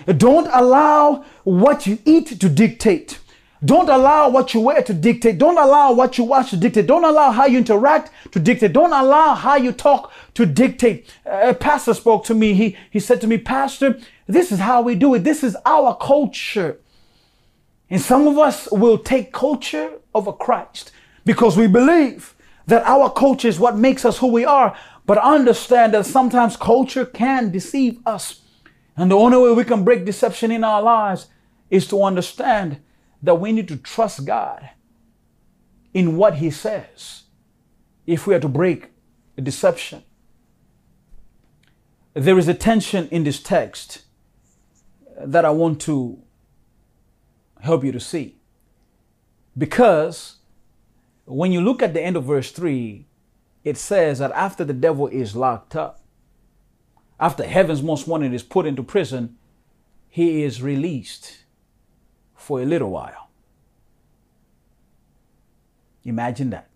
[0.05, 3.19] Don't allow what you eat to dictate.
[3.65, 5.39] Don't allow what you wear to dictate.
[5.39, 6.87] Don't allow what you watch to dictate.
[6.87, 8.73] Don't allow how you interact to dictate.
[8.73, 11.09] Don't allow how you talk to dictate.
[11.25, 12.55] A pastor spoke to me.
[12.55, 15.25] He, he said to me, Pastor, this is how we do it.
[15.25, 16.79] This is our culture.
[17.89, 20.93] And some of us will take culture over Christ
[21.25, 22.35] because we believe
[22.67, 24.77] that our culture is what makes us who we are.
[25.07, 28.41] But understand that sometimes culture can deceive us.
[28.97, 31.27] And the only way we can break deception in our lives
[31.71, 32.81] is to understand
[33.23, 34.71] that we need to trust God
[35.93, 37.25] in what He says
[38.07, 38.91] if we are to break
[39.43, 40.03] deception.
[42.15, 44.03] There is a tension in this text
[45.19, 46.23] that I want to
[47.61, 48.37] help you to see.
[49.57, 50.37] Because
[51.25, 53.07] when you look at the end of verse 3,
[53.65, 56.01] it says that after the devil is locked up,
[57.19, 59.37] after heaven's most wanted is put into prison,
[60.09, 61.45] he is released
[62.35, 63.31] for a little while.
[66.05, 66.69] Imagine that.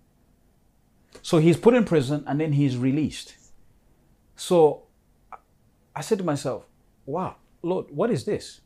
[1.22, 3.34] So he's put in prison and then he's released.
[4.36, 4.82] So
[5.94, 6.64] I said to myself,
[7.04, 8.60] wow, Lord, what is this?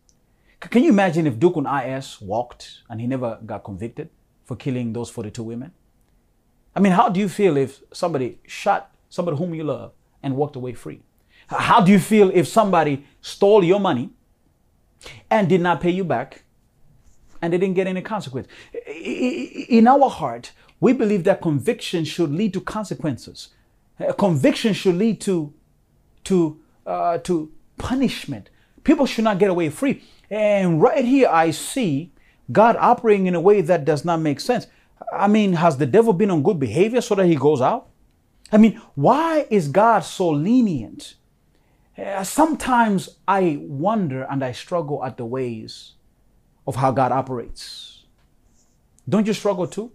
[0.60, 4.08] Can you imagine if Dukun IS walked and he never got convicted
[4.44, 5.72] for killing those 42 women?
[6.74, 10.56] I mean, how do you feel if somebody shot somebody whom you love and walked
[10.56, 11.02] away free?
[11.48, 14.10] How do you feel if somebody stole your money
[15.30, 16.44] and did not pay you back
[17.42, 18.48] and they didn't get any consequence?
[18.86, 23.48] In our heart, we believe that conviction should lead to consequences.
[24.18, 25.52] Conviction should lead to,
[26.24, 28.50] to, uh, to punishment.
[28.82, 30.02] People should not get away free.
[30.30, 32.12] And right here, I see
[32.50, 34.66] God operating in a way that does not make sense.
[35.12, 37.88] I mean, has the devil been on good behavior so that he goes out?
[38.52, 41.14] I mean, why is God so lenient?
[41.96, 45.92] Uh, sometimes I wonder and I struggle at the ways
[46.66, 48.04] of how God operates.
[49.08, 49.92] Don't you struggle too?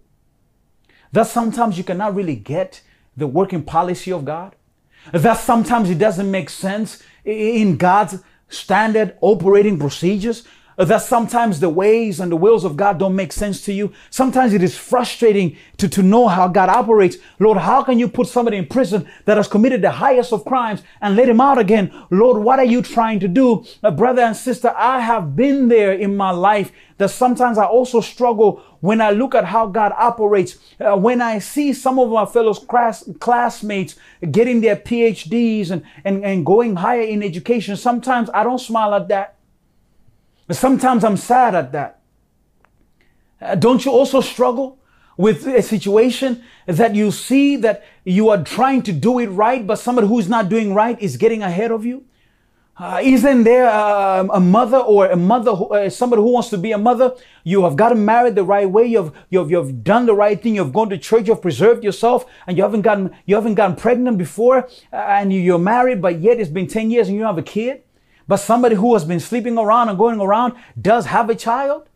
[1.12, 2.82] That sometimes you cannot really get
[3.16, 4.54] the working policy of God.
[5.12, 10.46] That sometimes it doesn't make sense in God's standard operating procedures
[10.88, 13.92] that sometimes the ways and the wills of God don't make sense to you.
[14.08, 17.16] Sometimes it is frustrating to, to know how God operates.
[17.38, 20.82] Lord, how can you put somebody in prison that has committed the highest of crimes
[21.02, 21.92] and let him out again?
[22.10, 23.64] Lord, what are you trying to do?
[23.82, 28.00] Uh, brother and sister, I have been there in my life that sometimes I also
[28.00, 30.58] struggle when I look at how God operates.
[30.78, 33.96] Uh, when I see some of my fellow class, classmates
[34.30, 39.08] getting their PhDs and, and, and going higher in education, sometimes I don't smile at
[39.08, 39.36] that.
[40.50, 42.00] But sometimes I'm sad at that.
[43.40, 44.80] Uh, don't you also struggle
[45.16, 49.76] with a situation that you see that you are trying to do it right, but
[49.76, 52.04] somebody who's not doing right is getting ahead of you?
[52.76, 56.58] Uh, isn't there a, a, mother or a mother, who, uh, somebody who wants to
[56.58, 57.14] be a mother?
[57.44, 58.86] You have gotten married the right way.
[58.86, 60.56] You've, you've, you've done the right thing.
[60.56, 61.28] You've gone to church.
[61.28, 65.60] You've preserved yourself and you haven't gotten, you haven't gotten pregnant before uh, and you're
[65.60, 67.84] married, but yet it's been 10 years and you have a kid.
[68.30, 71.88] But somebody who has been sleeping around and going around does have a child?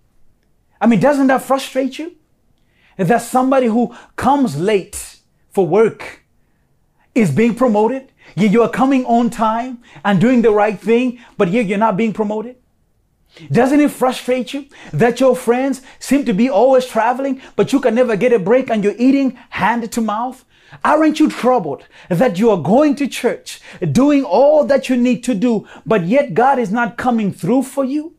[0.80, 2.16] I mean, doesn't that frustrate you?
[2.96, 5.20] That somebody who comes late
[5.52, 6.24] for work
[7.14, 11.50] is being promoted, yet you are coming on time and doing the right thing, but
[11.50, 12.56] yet you're not being promoted?
[13.52, 17.94] Doesn't it frustrate you that your friends seem to be always traveling, but you can
[17.94, 20.44] never get a break and you're eating hand to mouth?
[20.84, 23.60] Aren't you troubled that you are going to church,
[23.92, 27.84] doing all that you need to do, but yet God is not coming through for
[27.84, 28.14] you?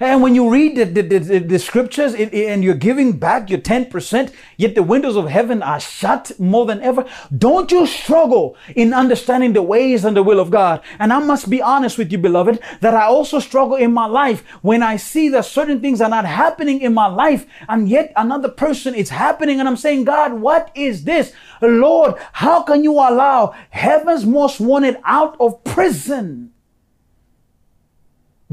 [0.00, 3.60] And when you read the, the, the, the scriptures it, and you're giving back your
[3.60, 7.04] 10%, yet the windows of heaven are shut more than ever,
[7.36, 10.82] don't you struggle in understanding the ways and the will of God?
[10.98, 14.42] And I must be honest with you, beloved, that I also struggle in my life
[14.62, 18.48] when I see that certain things are not happening in my life and yet another
[18.48, 21.32] person is happening and I'm saying, God, what is this?
[21.60, 26.52] Lord, how can you allow heaven's most wanted out of prison?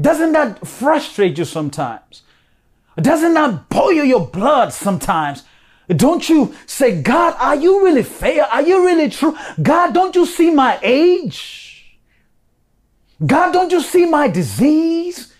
[0.00, 2.22] Doesn't that frustrate you sometimes?
[2.96, 5.44] Doesn't that boil your blood sometimes?
[5.88, 8.44] Don't you say, God, are you really fair?
[8.44, 9.36] Are you really true?
[9.62, 11.98] God, don't you see my age?
[13.24, 15.32] God, don't you see my disease?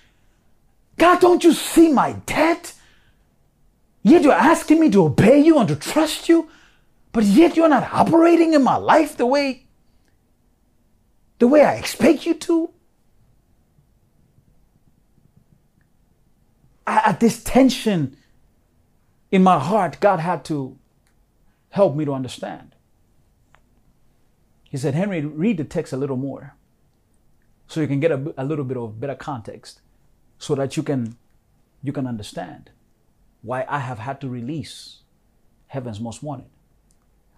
[0.97, 2.75] God, don't you see my debt?
[4.03, 6.49] Yet you're asking me to obey you and to trust you,
[7.13, 9.65] but yet you're not operating in my life the way
[11.39, 12.74] the way I expect you to.
[16.87, 18.17] At this tension
[19.31, 20.79] in my heart, God had to
[21.71, 22.75] help me to understand.
[24.65, 26.55] He said, Henry, read the text a little more
[27.67, 29.81] so you can get a, a little bit of better context
[30.39, 31.17] so that you can
[31.83, 32.71] you can understand
[33.43, 35.01] why I have had to release
[35.69, 36.47] heaven's most wanted.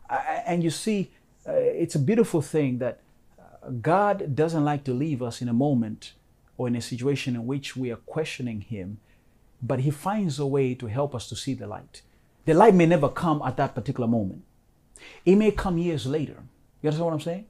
[0.08, 1.10] I, and you see,
[1.48, 3.00] uh, it's a beautiful thing that
[3.38, 6.12] uh, God doesn't like to leave us in a moment
[6.56, 8.98] or in a situation in which we are questioning Him
[9.62, 12.02] but he finds a way to help us to see the light.
[12.44, 14.42] The light may never come at that particular moment.
[15.24, 16.42] It may come years later.
[16.82, 17.46] You understand what I'm saying?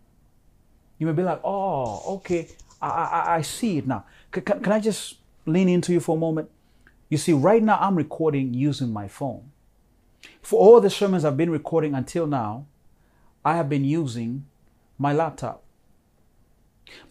[0.99, 2.49] You may be like, oh, okay,
[2.81, 4.05] I, I, I see it now.
[4.31, 6.51] Can, can I just lean into you for a moment?
[7.09, 9.51] You see, right now I'm recording using my phone.
[10.41, 12.67] For all the sermons I've been recording until now,
[13.45, 14.47] I have been using
[14.99, 15.63] my laptop.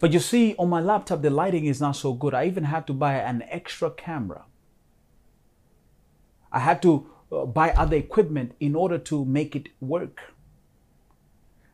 [0.00, 2.34] But you see, on my laptop, the lighting is not so good.
[2.34, 4.45] I even had to buy an extra camera
[6.56, 10.32] I had to uh, buy other equipment in order to make it work.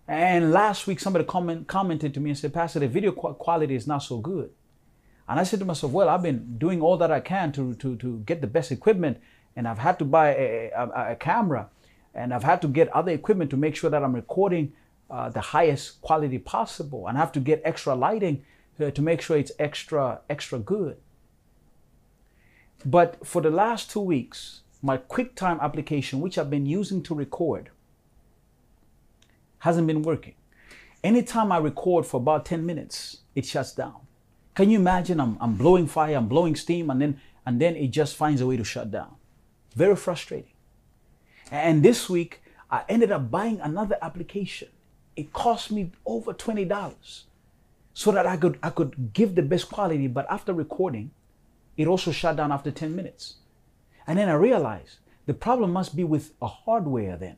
[0.09, 3.87] And last week, somebody comment, commented to me and said, Pastor, the video quality is
[3.87, 4.51] not so good.
[5.29, 7.97] And I said to myself, well, I've been doing all that I can to, to,
[7.97, 9.19] to get the best equipment,
[9.55, 11.69] and I've had to buy a, a, a camera,
[12.13, 14.73] and I've had to get other equipment to make sure that I'm recording
[15.09, 18.45] uh, the highest quality possible, and I have to get extra lighting
[18.81, 20.97] uh, to make sure it's extra, extra good.
[22.85, 27.71] But for the last two weeks, my QuickTime application, which I've been using to record,
[29.61, 30.35] hasn't been working.
[31.05, 34.01] Anytime I record for about 10 minutes, it shuts down.
[34.55, 35.21] Can you imagine?
[35.21, 38.47] I'm, I'm blowing fire, I'm blowing steam, and then and then it just finds a
[38.47, 39.17] way to shut down.
[39.75, 40.53] Very frustrating.
[41.51, 44.69] And this week, I ended up buying another application.
[45.17, 47.23] It cost me over $20
[47.95, 51.11] so that I could I could give the best quality, but after recording,
[51.77, 53.37] it also shut down after 10 minutes.
[54.07, 57.37] And then I realized the problem must be with a hardware then.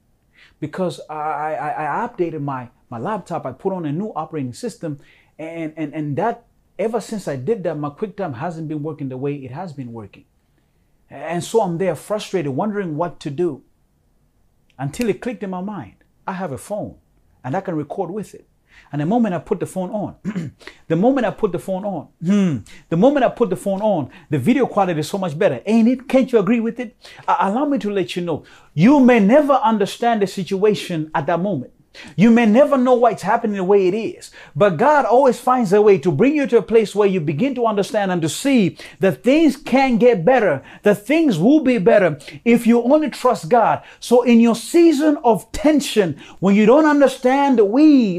[0.60, 4.98] Because I, I, I updated my, my laptop, I put on a new operating system,
[5.38, 6.44] and, and, and that
[6.78, 9.92] ever since I did that, my QuickTime hasn't been working the way it has been
[9.92, 10.24] working.
[11.10, 13.62] And so I'm there frustrated, wondering what to do.
[14.78, 15.94] Until it clicked in my mind.
[16.26, 16.96] I have a phone
[17.44, 18.48] and I can record with it.
[18.92, 20.16] And the moment I put the phone on,
[20.88, 22.58] the moment I put the phone on, hmm,
[22.88, 25.60] the moment I put the phone on, the video quality is so much better.
[25.66, 26.08] Ain't it?
[26.08, 26.96] Can't you agree with it?
[27.28, 28.44] Uh, allow me to let you know.
[28.72, 31.73] You may never understand the situation at that moment.
[32.16, 35.72] You may never know why it's happening the way it is, but God always finds
[35.72, 38.28] a way to bring you to a place where you begin to understand and to
[38.28, 43.48] see that things can get better, that things will be better if you only trust
[43.48, 43.82] God.
[44.00, 47.64] So in your season of tension, when you don't understand the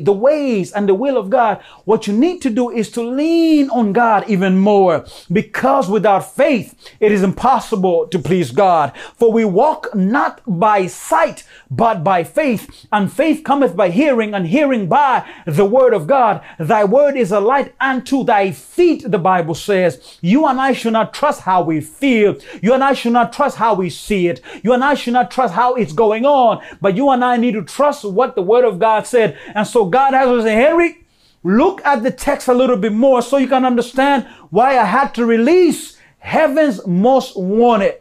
[0.03, 3.69] the ways and the will of God, what you need to do is to lean
[3.69, 8.91] on God even more because without faith, it is impossible to please God.
[9.15, 14.33] For we walk not by sight, but by faith and faith cometh cometh by hearing,
[14.33, 16.41] and hearing by the word of God.
[16.59, 20.19] Thy word is a light unto thy feet, the Bible says.
[20.21, 22.37] You and I should not trust how we feel.
[22.61, 24.41] You and I should not trust how we see it.
[24.63, 26.61] You and I should not trust how it's going on.
[26.81, 29.37] But you and I need to trust what the word of God said.
[29.55, 31.05] And so God has to say, Henry,
[31.43, 35.15] look at the text a little bit more so you can understand why I had
[35.15, 37.95] to release heaven's most wanted.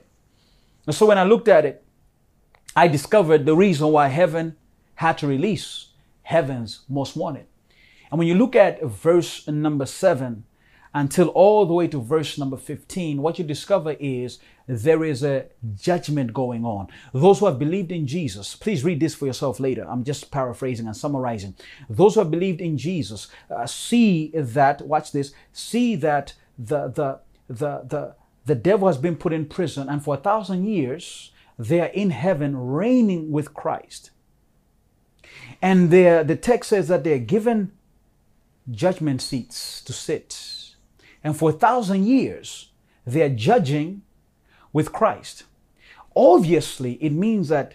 [0.86, 1.82] And so when I looked at it,
[2.76, 4.56] I discovered the reason why heaven
[4.96, 5.88] had to release
[6.22, 7.46] heaven's most wanted.
[8.10, 10.44] And when you look at verse number seven
[10.94, 15.46] until all the way to verse number 15, what you discover is there is a
[15.74, 16.86] judgment going on.
[17.12, 19.84] Those who have believed in Jesus, please read this for yourself later.
[19.88, 21.56] I'm just paraphrasing and summarizing.
[21.90, 27.20] Those who have believed in Jesus uh, see that, watch this, see that the, the,
[27.48, 28.14] the, the,
[28.46, 32.10] the devil has been put in prison and for a thousand years they are in
[32.10, 34.10] heaven reigning with Christ.
[35.62, 37.72] And the text says that they're given
[38.70, 40.74] judgment seats to sit.
[41.22, 42.70] And for a thousand years,
[43.06, 44.02] they're judging
[44.72, 45.44] with Christ.
[46.16, 47.74] Obviously, it means that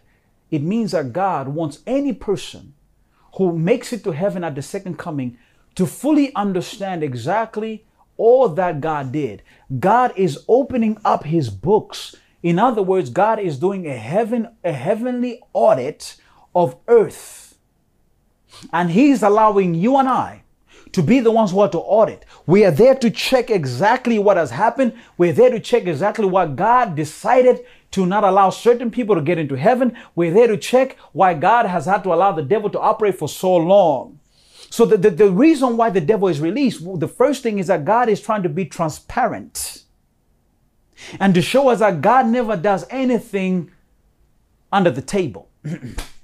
[0.52, 2.74] it means that God wants any person
[3.36, 5.38] who makes it to heaven at the second coming
[5.76, 7.86] to fully understand exactly
[8.18, 9.44] all that God did.
[9.80, 12.16] God is opening up his books.
[12.42, 16.16] In other words, God is doing a heaven a heavenly audit
[16.56, 17.49] of earth
[18.74, 20.44] and He's allowing you and I
[20.92, 22.26] to be the ones who are to audit.
[22.46, 24.94] We are there to check exactly what has happened.
[25.18, 29.38] We're there to check exactly what God decided to not allow certain people to get
[29.38, 29.96] into heaven.
[30.16, 33.30] We're there to check why God has had to allow the devil to operate for
[33.30, 34.20] so long.
[34.72, 37.86] So the, the, the reason why the devil is released, the first thing is that
[37.86, 39.84] God is trying to be transparent
[41.20, 43.72] and to show us that God never does anything
[44.72, 45.50] under the table.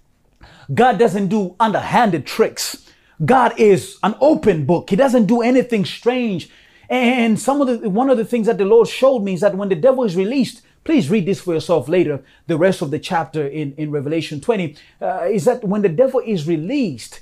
[0.74, 2.90] God doesn't do underhanded tricks.
[3.24, 4.90] God is an open book.
[4.90, 6.50] He doesn't do anything strange.
[6.90, 9.56] And some of the one of the things that the Lord showed me is that
[9.56, 12.24] when the devil is released, please read this for yourself later.
[12.48, 16.22] The rest of the chapter in, in Revelation 20 uh, is that when the devil
[16.26, 17.22] is released,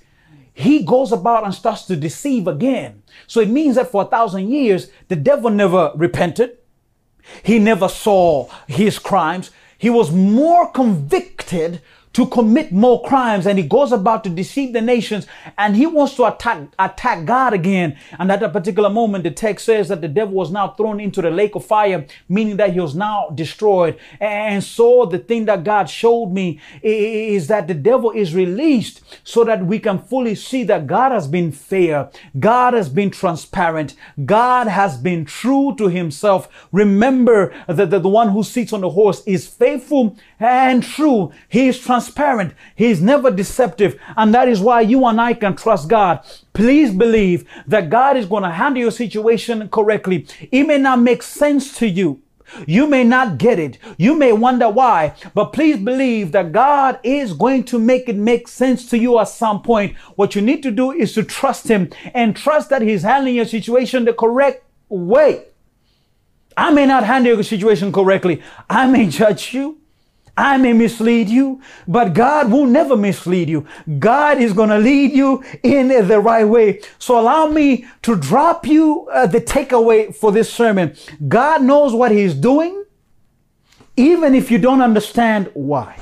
[0.53, 3.03] he goes about and starts to deceive again.
[3.27, 6.57] So it means that for a thousand years, the devil never repented.
[7.41, 9.49] He never saw his crimes.
[9.77, 11.81] He was more convicted
[12.13, 15.25] to commit more crimes and he goes about to deceive the nations
[15.57, 17.97] and he wants to attack, attack God again.
[18.19, 21.21] And at that particular moment, the text says that the devil was now thrown into
[21.21, 23.99] the lake of fire, meaning that he was now destroyed.
[24.19, 29.43] And so the thing that God showed me is that the devil is released so
[29.45, 32.11] that we can fully see that God has been fair.
[32.39, 33.95] God has been transparent.
[34.23, 36.67] God has been true to himself.
[36.71, 41.31] Remember that the, one who sits on the horse is faithful and true.
[41.49, 42.02] He is transparent.
[42.75, 43.99] He is never deceptive.
[44.17, 46.19] And that is why you and I can trust God.
[46.53, 50.27] Please believe that God is going to handle your situation correctly.
[50.51, 52.21] It may not make sense to you.
[52.67, 53.77] You may not get it.
[53.97, 58.47] You may wonder why, but please believe that God is going to make it make
[58.47, 59.97] sense to you at some point.
[60.15, 63.45] What you need to do is to trust Him and trust that He's handling your
[63.45, 65.45] situation the correct way.
[66.55, 68.41] I may not handle your situation correctly.
[68.69, 69.79] I may judge you.
[70.35, 73.67] I may mislead you, but God will never mislead you.
[73.99, 76.81] God is going to lead you in the right way.
[76.97, 80.95] So allow me to drop you uh, the takeaway for this sermon.
[81.27, 82.83] God knows what he's doing,
[83.95, 85.99] even if you don't understand why.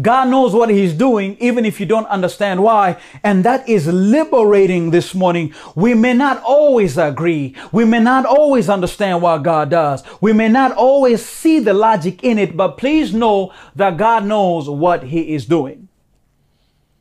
[0.00, 2.98] God knows what He's doing, even if you don't understand why.
[3.22, 5.54] And that is liberating this morning.
[5.74, 7.54] We may not always agree.
[7.72, 10.02] We may not always understand what God does.
[10.20, 14.68] We may not always see the logic in it, but please know that God knows
[14.68, 15.88] what He is doing.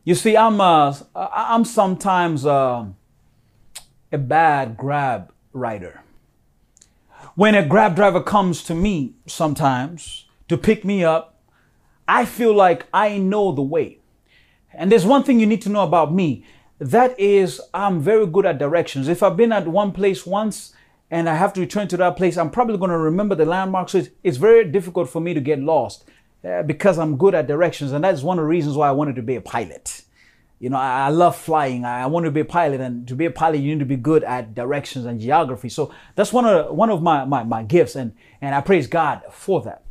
[0.04, 2.86] You see, I'm, uh, I'm sometimes uh,
[4.12, 6.04] a bad grab rider.
[7.36, 11.35] When a grab driver comes to me sometimes to pick me up,
[12.08, 14.00] I feel like I know the way.
[14.74, 16.46] And there's one thing you need to know about me.
[16.80, 19.08] That is, I'm very good at directions.
[19.08, 20.74] If I've been at one place once
[21.10, 23.94] and I have to return to that place, I'm probably going to remember the landmarks.
[23.94, 26.04] So it's, very difficult for me to get lost
[26.44, 27.94] uh, because I'm good at directions.
[27.94, 30.02] And that's one of the reasons why I wanted to be a pilot.
[30.60, 31.86] You know, I, I love flying.
[31.86, 32.82] I, I want to be a pilot.
[32.82, 35.70] And to be a pilot, you need to be good at directions and geography.
[35.70, 37.96] So that's one of, one of my, my, my gifts.
[37.96, 39.85] And, and I praise God for that.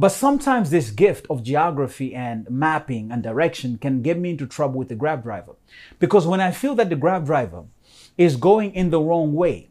[0.00, 4.78] But sometimes this gift of geography and mapping and direction can get me into trouble
[4.78, 5.56] with the grab driver.
[5.98, 7.64] Because when I feel that the grab driver
[8.16, 9.68] is going in the wrong way,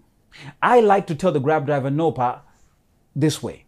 [0.62, 2.44] I like to tell the grab driver, no, pa,
[3.16, 3.66] this way.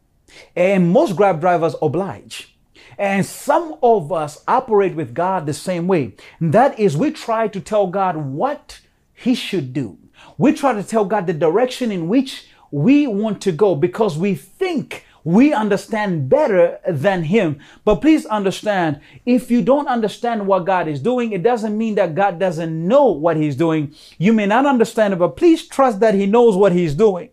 [0.55, 2.55] And most grab drivers oblige.
[2.95, 6.14] And some of us operate with God the same way.
[6.39, 8.82] And that is, we try to tell God what
[9.16, 9.97] He should do.
[10.38, 14.36] We try to tell God the direction in which we want to go because we
[14.36, 17.59] think we understand better than him.
[17.86, 22.15] But please understand, if you don't understand what God is doing, it doesn't mean that
[22.15, 23.93] God doesn't know what he's doing.
[24.17, 27.30] You may not understand it, but please trust that he knows what he's doing.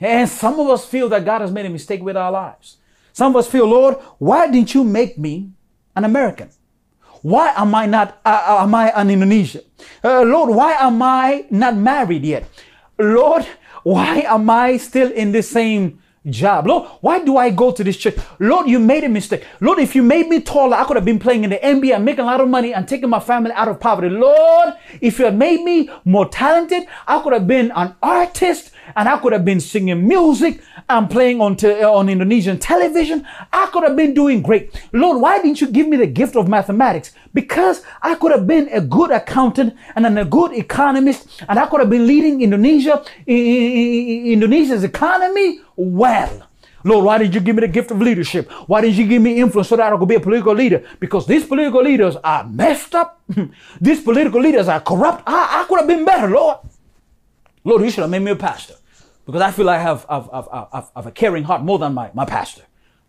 [0.00, 2.76] And some of us feel that God has made a mistake with our lives.
[3.12, 5.50] Some of us feel, Lord, why didn't you make me
[5.96, 6.50] an American?
[7.22, 9.62] Why am I not, uh, uh am I an Indonesian?
[10.02, 12.44] Uh, Lord, why am I not married yet?
[12.98, 13.46] Lord,
[13.82, 16.66] why am I still in the same job.
[16.66, 18.16] Lord, why do I go to this church?
[18.38, 19.44] Lord, you made a mistake.
[19.60, 22.04] Lord, if you made me taller, I could have been playing in the NBA and
[22.04, 24.08] making a lot of money and taking my family out of poverty.
[24.08, 29.08] Lord, if you had made me more talented, I could have been an artist and
[29.08, 33.26] I could have been singing music and playing on, te- uh, on Indonesian television.
[33.52, 34.74] I could have been doing great.
[34.92, 37.12] Lord, why didn't you give me the gift of mathematics?
[37.32, 41.80] Because I could have been a good accountant and a good economist and I could
[41.80, 46.48] have been leading Indonesia, Indonesia's economy well.
[46.86, 48.50] Lord, why did you give me the gift of leadership?
[48.66, 50.84] Why did you give me influence so that I could be a political leader?
[51.00, 53.22] Because these political leaders are messed up.
[53.80, 55.22] these political leaders are corrupt.
[55.26, 56.58] I, I could have been better, Lord.
[57.64, 58.74] Lord, you should have made me a pastor
[59.26, 61.94] because I feel like I have, have, have, have, have a caring heart more than
[61.94, 62.62] my, my pastor.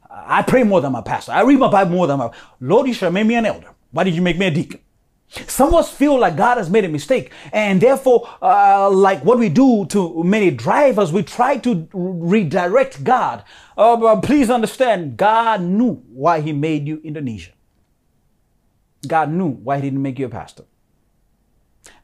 [0.10, 1.34] I pray more than my pastor.
[1.34, 2.32] I read my Bible more than my
[2.62, 3.68] Lord, you should have made me an elder.
[3.92, 4.80] Why did you make me a deacon?
[5.28, 9.38] Some of us feel like God has made a mistake, and therefore, uh, like what
[9.38, 13.44] we do to many drivers, we try to redirect God.
[13.78, 17.54] Uh, but please understand, God knew why He made you Indonesian.
[19.06, 20.64] God knew why He didn't make you a pastor.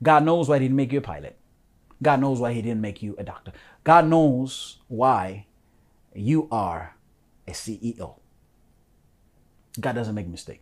[0.04, 1.38] God knows why He didn't make you a pilot.
[2.02, 3.52] God knows why He didn't make you a doctor.
[3.84, 5.46] God knows why
[6.14, 6.96] you are
[7.48, 8.20] a CEO.
[9.80, 10.62] God doesn't make mistake.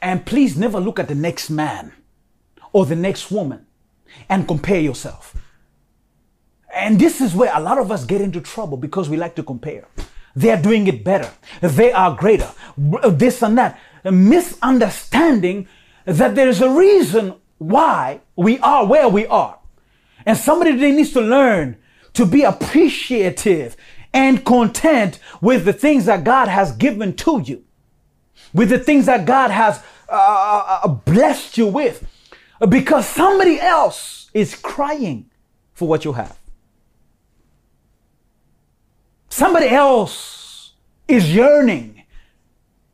[0.00, 1.92] And please never look at the next man
[2.72, 3.66] or the next woman
[4.28, 5.36] and compare yourself.
[6.72, 9.42] And this is where a lot of us get into trouble because we like to
[9.42, 9.86] compare.
[10.36, 11.30] They are doing it better.
[11.60, 12.50] They are greater.
[12.76, 13.78] This and that.
[14.04, 15.68] A misunderstanding
[16.04, 19.58] that there is a reason why we are where we are.
[20.26, 21.76] And somebody today needs to learn
[22.14, 23.76] to be appreciative
[24.12, 27.64] and content with the things that God has given to you,
[28.52, 32.06] with the things that God has uh, uh, uh blessed you with,
[32.68, 35.30] because somebody else is crying
[35.72, 36.38] for what you have.
[39.28, 40.72] Somebody else
[41.06, 41.99] is yearning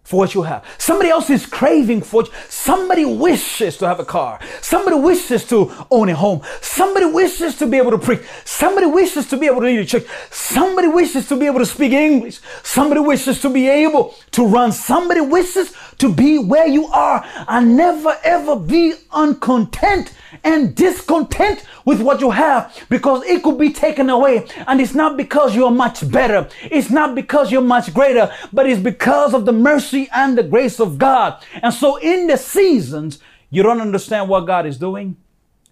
[0.07, 0.65] for what you have.
[0.79, 2.29] Somebody else is craving for it.
[2.49, 4.39] Somebody wishes to have a car.
[4.61, 6.43] Somebody wishes to own a home.
[6.61, 8.21] Somebody wishes to be able to preach.
[8.45, 10.05] Somebody wishes to be able to lead a church.
[10.31, 12.39] Somebody wishes to be able to speak English.
[12.63, 14.71] Somebody wishes to be able to run.
[14.71, 20.13] Somebody wishes to be where you are and never ever be uncontent
[20.45, 24.47] and discontent with what you have because it could be taken away.
[24.67, 26.49] And it's not because you're much better.
[26.63, 30.81] It's not because you're much greater, but it's because of the mercy and the grace
[30.81, 31.43] of God.
[31.63, 33.19] And so in the seasons,
[33.51, 35.17] you don't understand what God is doing.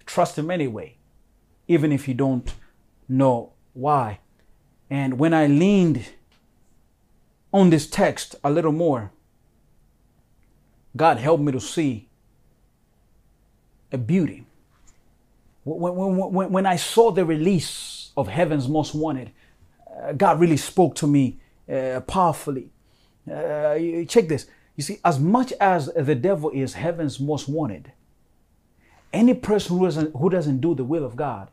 [0.07, 0.97] Trust Him anyway,
[1.69, 2.55] even if you don't
[3.09, 4.21] know why.
[4.91, 6.07] And when I leaned
[7.53, 9.13] on this text a little more,
[10.97, 12.09] God helped me to see
[13.93, 14.47] a beauty
[15.65, 19.33] when, when, when, when I saw the release of Heaven's Most Wanted,
[19.91, 21.39] uh, God really spoke to me
[21.73, 22.69] uh, powerfully.
[23.31, 24.47] Uh, check this.
[24.77, 27.93] You see, as much as the devil is Heaven's Most Wanted,
[29.13, 31.49] any person who doesn't, who doesn't do the will of God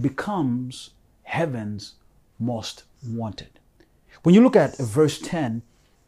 [0.00, 0.90] becomes
[1.24, 1.94] Heaven's
[2.38, 3.58] Most Wanted.
[4.22, 5.62] When you look at verse 10,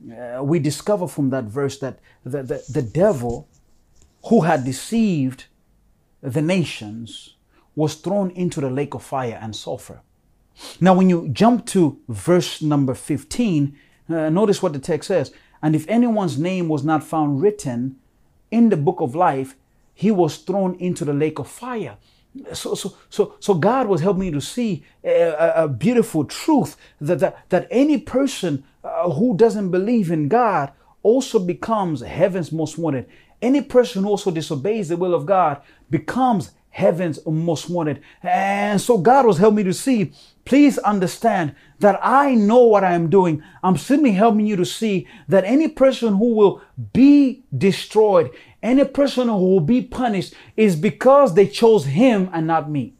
[0.09, 3.49] uh, we discover from that verse that the, the, the devil
[4.27, 5.45] who had deceived
[6.23, 7.35] the nations
[7.75, 10.01] was thrown into the lake of fire and sulfur.
[10.81, 13.77] Now, when you jump to verse number 15,
[14.09, 15.33] uh, notice what the text says.
[15.63, 17.97] And if anyone's name was not found written
[18.51, 19.57] in the book of life,
[19.95, 21.97] he was thrown into the lake of fire.
[22.53, 27.19] So, so, so, so God was helping me to see a, a beautiful truth that,
[27.19, 30.73] that, that any person uh, who doesn't believe in God
[31.03, 33.07] also becomes heaven's most wanted.
[33.43, 38.01] Any person who also disobeys the will of God becomes heaven's most wanted.
[38.23, 40.13] And so God was helping me to see,
[40.45, 43.43] please understand that I know what I am doing.
[43.63, 46.63] I'm simply helping you to see that any person who will
[46.93, 48.31] be destroyed,
[48.63, 52.95] any person who will be punished is because they chose him and not me.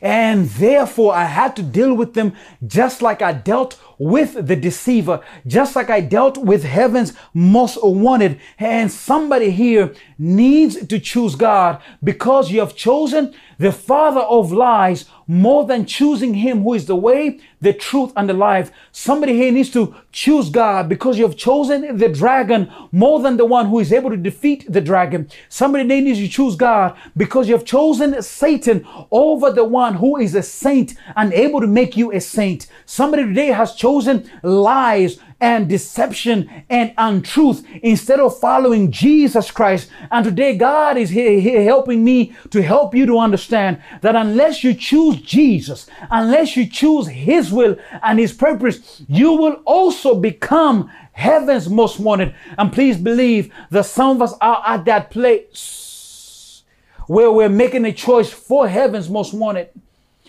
[0.00, 2.34] And therefore, I had to deal with them
[2.66, 8.40] just like I dealt with the deceiver, just like I dealt with heaven's most wanted.
[8.58, 15.06] And somebody here needs to choose God because you have chosen the father of lies
[15.26, 18.70] more than choosing him who is the way, the truth, and the life.
[18.92, 23.44] Somebody here needs to choose God because you have chosen the dragon more than the
[23.44, 25.28] one who is able to defeat the dragon.
[25.48, 30.16] Somebody today needs to choose God because you have chosen Satan over the one who
[30.16, 32.66] is a saint and able to make you a saint.
[32.86, 39.90] Somebody today has chosen lies and deception and untruth instead of following Jesus Christ.
[40.10, 44.64] And today God is here, here helping me to help you to understand that unless
[44.64, 50.90] you choose Jesus, unless you choose His will and His purpose, you will also become
[51.12, 52.34] heaven's most wanted.
[52.56, 56.62] And please believe that some of us are at that place
[57.06, 59.68] where we're making a choice for heaven's most wanted.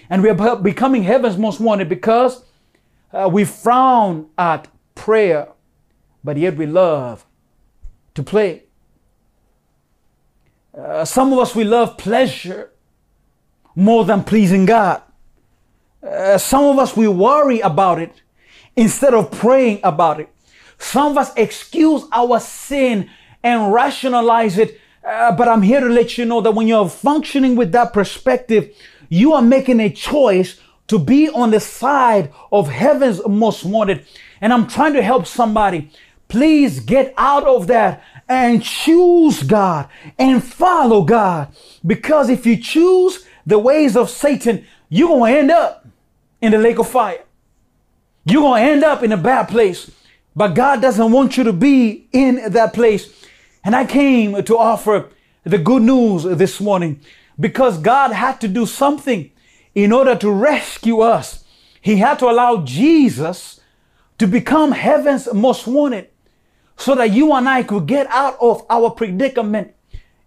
[0.09, 2.43] And we're becoming heaven's most wanted because
[3.13, 5.49] uh, we frown at prayer,
[6.23, 7.25] but yet we love
[8.15, 8.63] to play.
[10.77, 12.71] Uh, some of us, we love pleasure
[13.75, 15.01] more than pleasing God.
[16.01, 18.21] Uh, some of us, we worry about it
[18.75, 20.29] instead of praying about it.
[20.77, 23.09] Some of us excuse our sin
[23.43, 24.79] and rationalize it.
[25.03, 28.75] Uh, but I'm here to let you know that when you're functioning with that perspective,
[29.07, 34.05] you are making a choice to be on the side of heaven's most wanted.
[34.41, 35.91] And I'm trying to help somebody.
[36.27, 41.55] Please get out of that and choose God and follow God.
[41.85, 45.87] Because if you choose the ways of Satan, you're going to end up
[46.41, 47.23] in the lake of fire.
[48.25, 49.91] You're going to end up in a bad place.
[50.35, 53.25] But God doesn't want you to be in that place.
[53.63, 55.09] And I came to offer
[55.43, 56.99] the good news this morning
[57.39, 59.31] because God had to do something
[59.75, 61.43] in order to rescue us.
[61.81, 63.59] He had to allow Jesus
[64.17, 66.09] to become heaven's most wanted
[66.77, 69.75] so that you and I could get out of our predicament.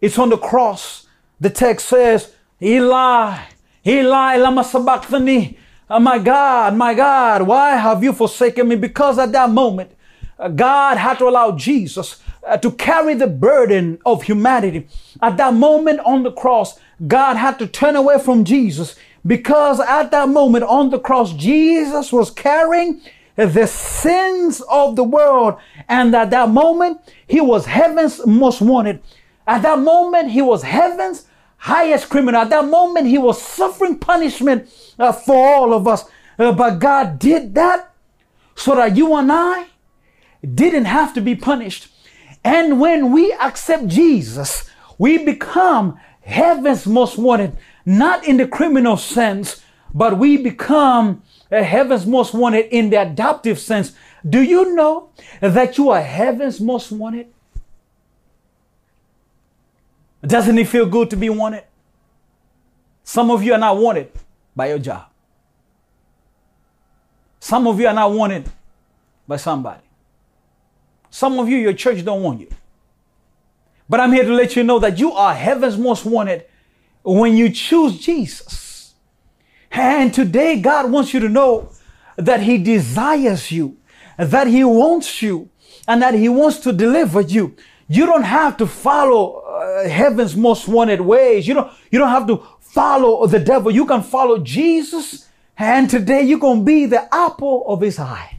[0.00, 1.06] It's on the cross.
[1.40, 2.32] The text says,
[2.62, 3.38] Eli,
[3.86, 5.58] Eli, lama sabachthani.
[5.90, 8.76] Oh my God, my God, why have you forsaken me?
[8.76, 9.90] Because at that moment,
[10.38, 14.86] uh, God had to allow Jesus uh, to carry the burden of humanity.
[15.22, 18.96] At that moment on the cross, God had to turn away from Jesus
[19.28, 23.02] Because at that moment on the cross, Jesus was carrying
[23.36, 25.58] the sins of the world.
[25.88, 29.00] And at that moment, he was heaven's most wanted.
[29.46, 31.26] At that moment, he was heaven's
[31.58, 32.40] highest criminal.
[32.40, 34.68] At that moment, he was suffering punishment
[34.98, 36.04] uh, for all of us.
[36.38, 37.94] Uh, but God did that
[38.56, 39.66] so that you and I
[40.42, 41.88] didn't have to be punished.
[42.44, 47.56] And when we accept Jesus, we become heaven's most wanted,
[47.88, 49.62] not in the criminal sense,
[49.94, 53.94] but we become uh, heaven's most wanted in the adoptive sense.
[54.28, 55.08] Do you know
[55.40, 57.28] that you are heaven's most wanted?
[60.20, 61.64] Doesn't it feel good to be wanted?
[63.04, 64.12] Some of you are not wanted
[64.54, 65.06] by your job.
[67.40, 68.50] Some of you are not wanted
[69.26, 69.80] by somebody.
[71.08, 72.50] Some of you, your church don't want you.
[73.88, 76.44] But I'm here to let you know that you are heaven's most wanted
[77.02, 78.94] when you choose Jesus.
[79.70, 81.70] And today, God wants you to know
[82.16, 83.76] that He desires you,
[84.16, 85.50] that He wants you,
[85.86, 87.56] and that He wants to deliver you.
[87.88, 91.48] You don't have to follow uh, heaven's most wanted ways.
[91.48, 93.70] You don't, you don't have to follow the devil.
[93.70, 95.28] You can follow Jesus.
[95.56, 98.38] And today you're going to be the apple of his eye.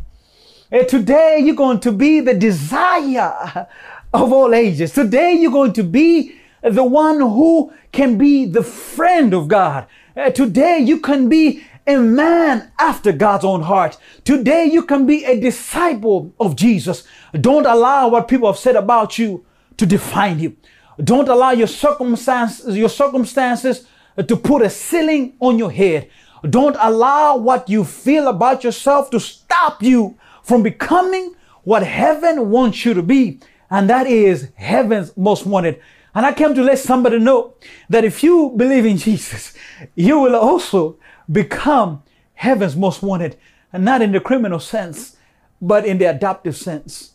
[0.71, 3.67] And today you're going to be the desire
[4.13, 4.93] of all ages.
[4.93, 9.87] Today you're going to be the one who can be the friend of God.
[10.15, 13.97] Uh, today you can be a man after God's own heart.
[14.23, 17.03] Today you can be a disciple of Jesus.
[17.39, 19.45] Don't allow what people have said about you
[19.77, 20.55] to define you.
[21.03, 23.87] Don't allow your circumstances, your circumstances
[24.17, 26.09] to put a ceiling on your head.
[26.49, 32.85] Don't allow what you feel about yourself to stop you from becoming what heaven wants
[32.85, 33.39] you to be
[33.69, 35.79] and that is heaven's most wanted.
[36.13, 37.53] And I came to let somebody know
[37.89, 39.53] that if you believe in Jesus,
[39.95, 40.97] you will also
[41.31, 42.03] become
[42.33, 43.37] heaven's most wanted,
[43.71, 45.17] and not in the criminal sense,
[45.61, 47.11] but in the adoptive sense.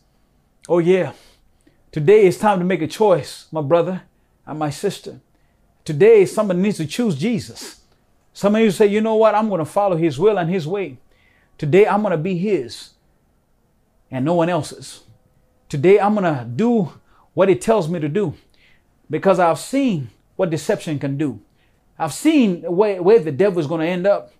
[0.69, 1.13] Oh, yeah.
[1.91, 4.03] Today is time to make a choice, my brother
[4.47, 5.21] and my sister.
[5.85, 7.81] Today, somebody needs to choose Jesus.
[8.33, 9.35] Some of you say, you know what?
[9.35, 10.99] I'm going to follow his will and his way.
[11.59, 12.95] Today, I'm going to be his
[14.15, 15.03] and no one else's.
[15.69, 16.93] Today I'm going to do
[17.33, 18.35] what He tells me to do
[19.11, 21.41] because I've seen what deception can do.
[21.99, 24.33] I've seen where, where the devil is going to end up,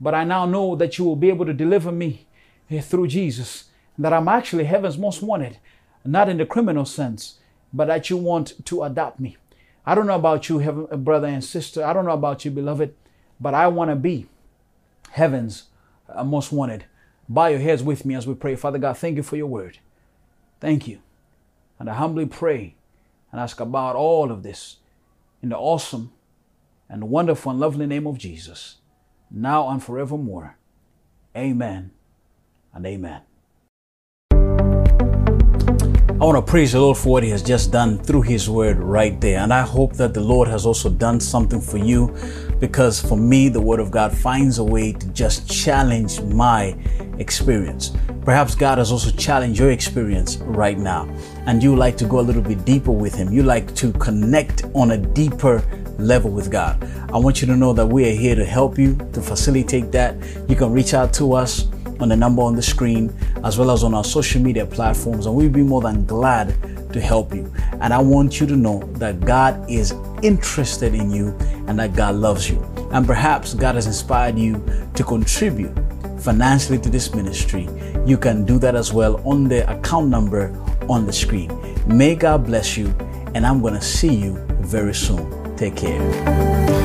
[0.00, 2.26] but I now know that you will be able to deliver me
[2.80, 3.64] through Jesus,
[3.98, 5.58] that I'm actually heaven's most wanted,
[6.04, 7.38] not in the criminal sense,
[7.72, 9.36] but that you want to adopt me.
[9.86, 11.84] I don't know about you, heaven, brother and sister.
[11.84, 12.94] I don't know about you, beloved,
[13.40, 14.26] but I want to be
[15.12, 15.64] heaven's
[16.08, 16.84] uh, most wanted.
[17.28, 18.56] Bow your heads with me as we pray.
[18.56, 19.78] Father God, thank you for your word.
[20.60, 21.00] Thank you.
[21.78, 22.74] And I humbly pray
[23.32, 24.76] and ask about all of this
[25.42, 26.12] in the awesome
[26.88, 28.76] and wonderful and lovely name of Jesus,
[29.30, 30.58] now and forevermore.
[31.36, 31.92] Amen
[32.74, 33.22] and amen.
[36.20, 38.76] I want to praise the Lord for what He has just done through His word
[38.76, 39.38] right there.
[39.38, 42.14] And I hope that the Lord has also done something for you
[42.58, 46.76] because for me, the word of God finds a way to just challenge my
[47.18, 47.92] experience.
[48.22, 51.08] Perhaps God has also challenged your experience right now
[51.46, 53.32] and you like to go a little bit deeper with Him.
[53.32, 55.62] You like to connect on a deeper
[55.98, 56.82] level with God.
[57.12, 60.16] I want you to know that we are here to help you, to facilitate that.
[60.48, 61.66] You can reach out to us
[62.00, 63.14] on the number on the screen,
[63.44, 66.54] as well as on our social media platforms, and we'd be more than glad
[66.92, 67.52] to help you.
[67.80, 71.36] And I want you to know that God is interested in you
[71.66, 72.62] and that God loves you.
[72.92, 74.64] And perhaps God has inspired you
[74.94, 75.76] to contribute
[76.20, 77.68] financially to this ministry.
[78.06, 80.54] You can do that as well on the account number
[80.88, 81.50] on the screen.
[81.86, 82.94] May God bless you,
[83.34, 85.56] and I'm going to see you very soon.
[85.56, 86.79] Take care.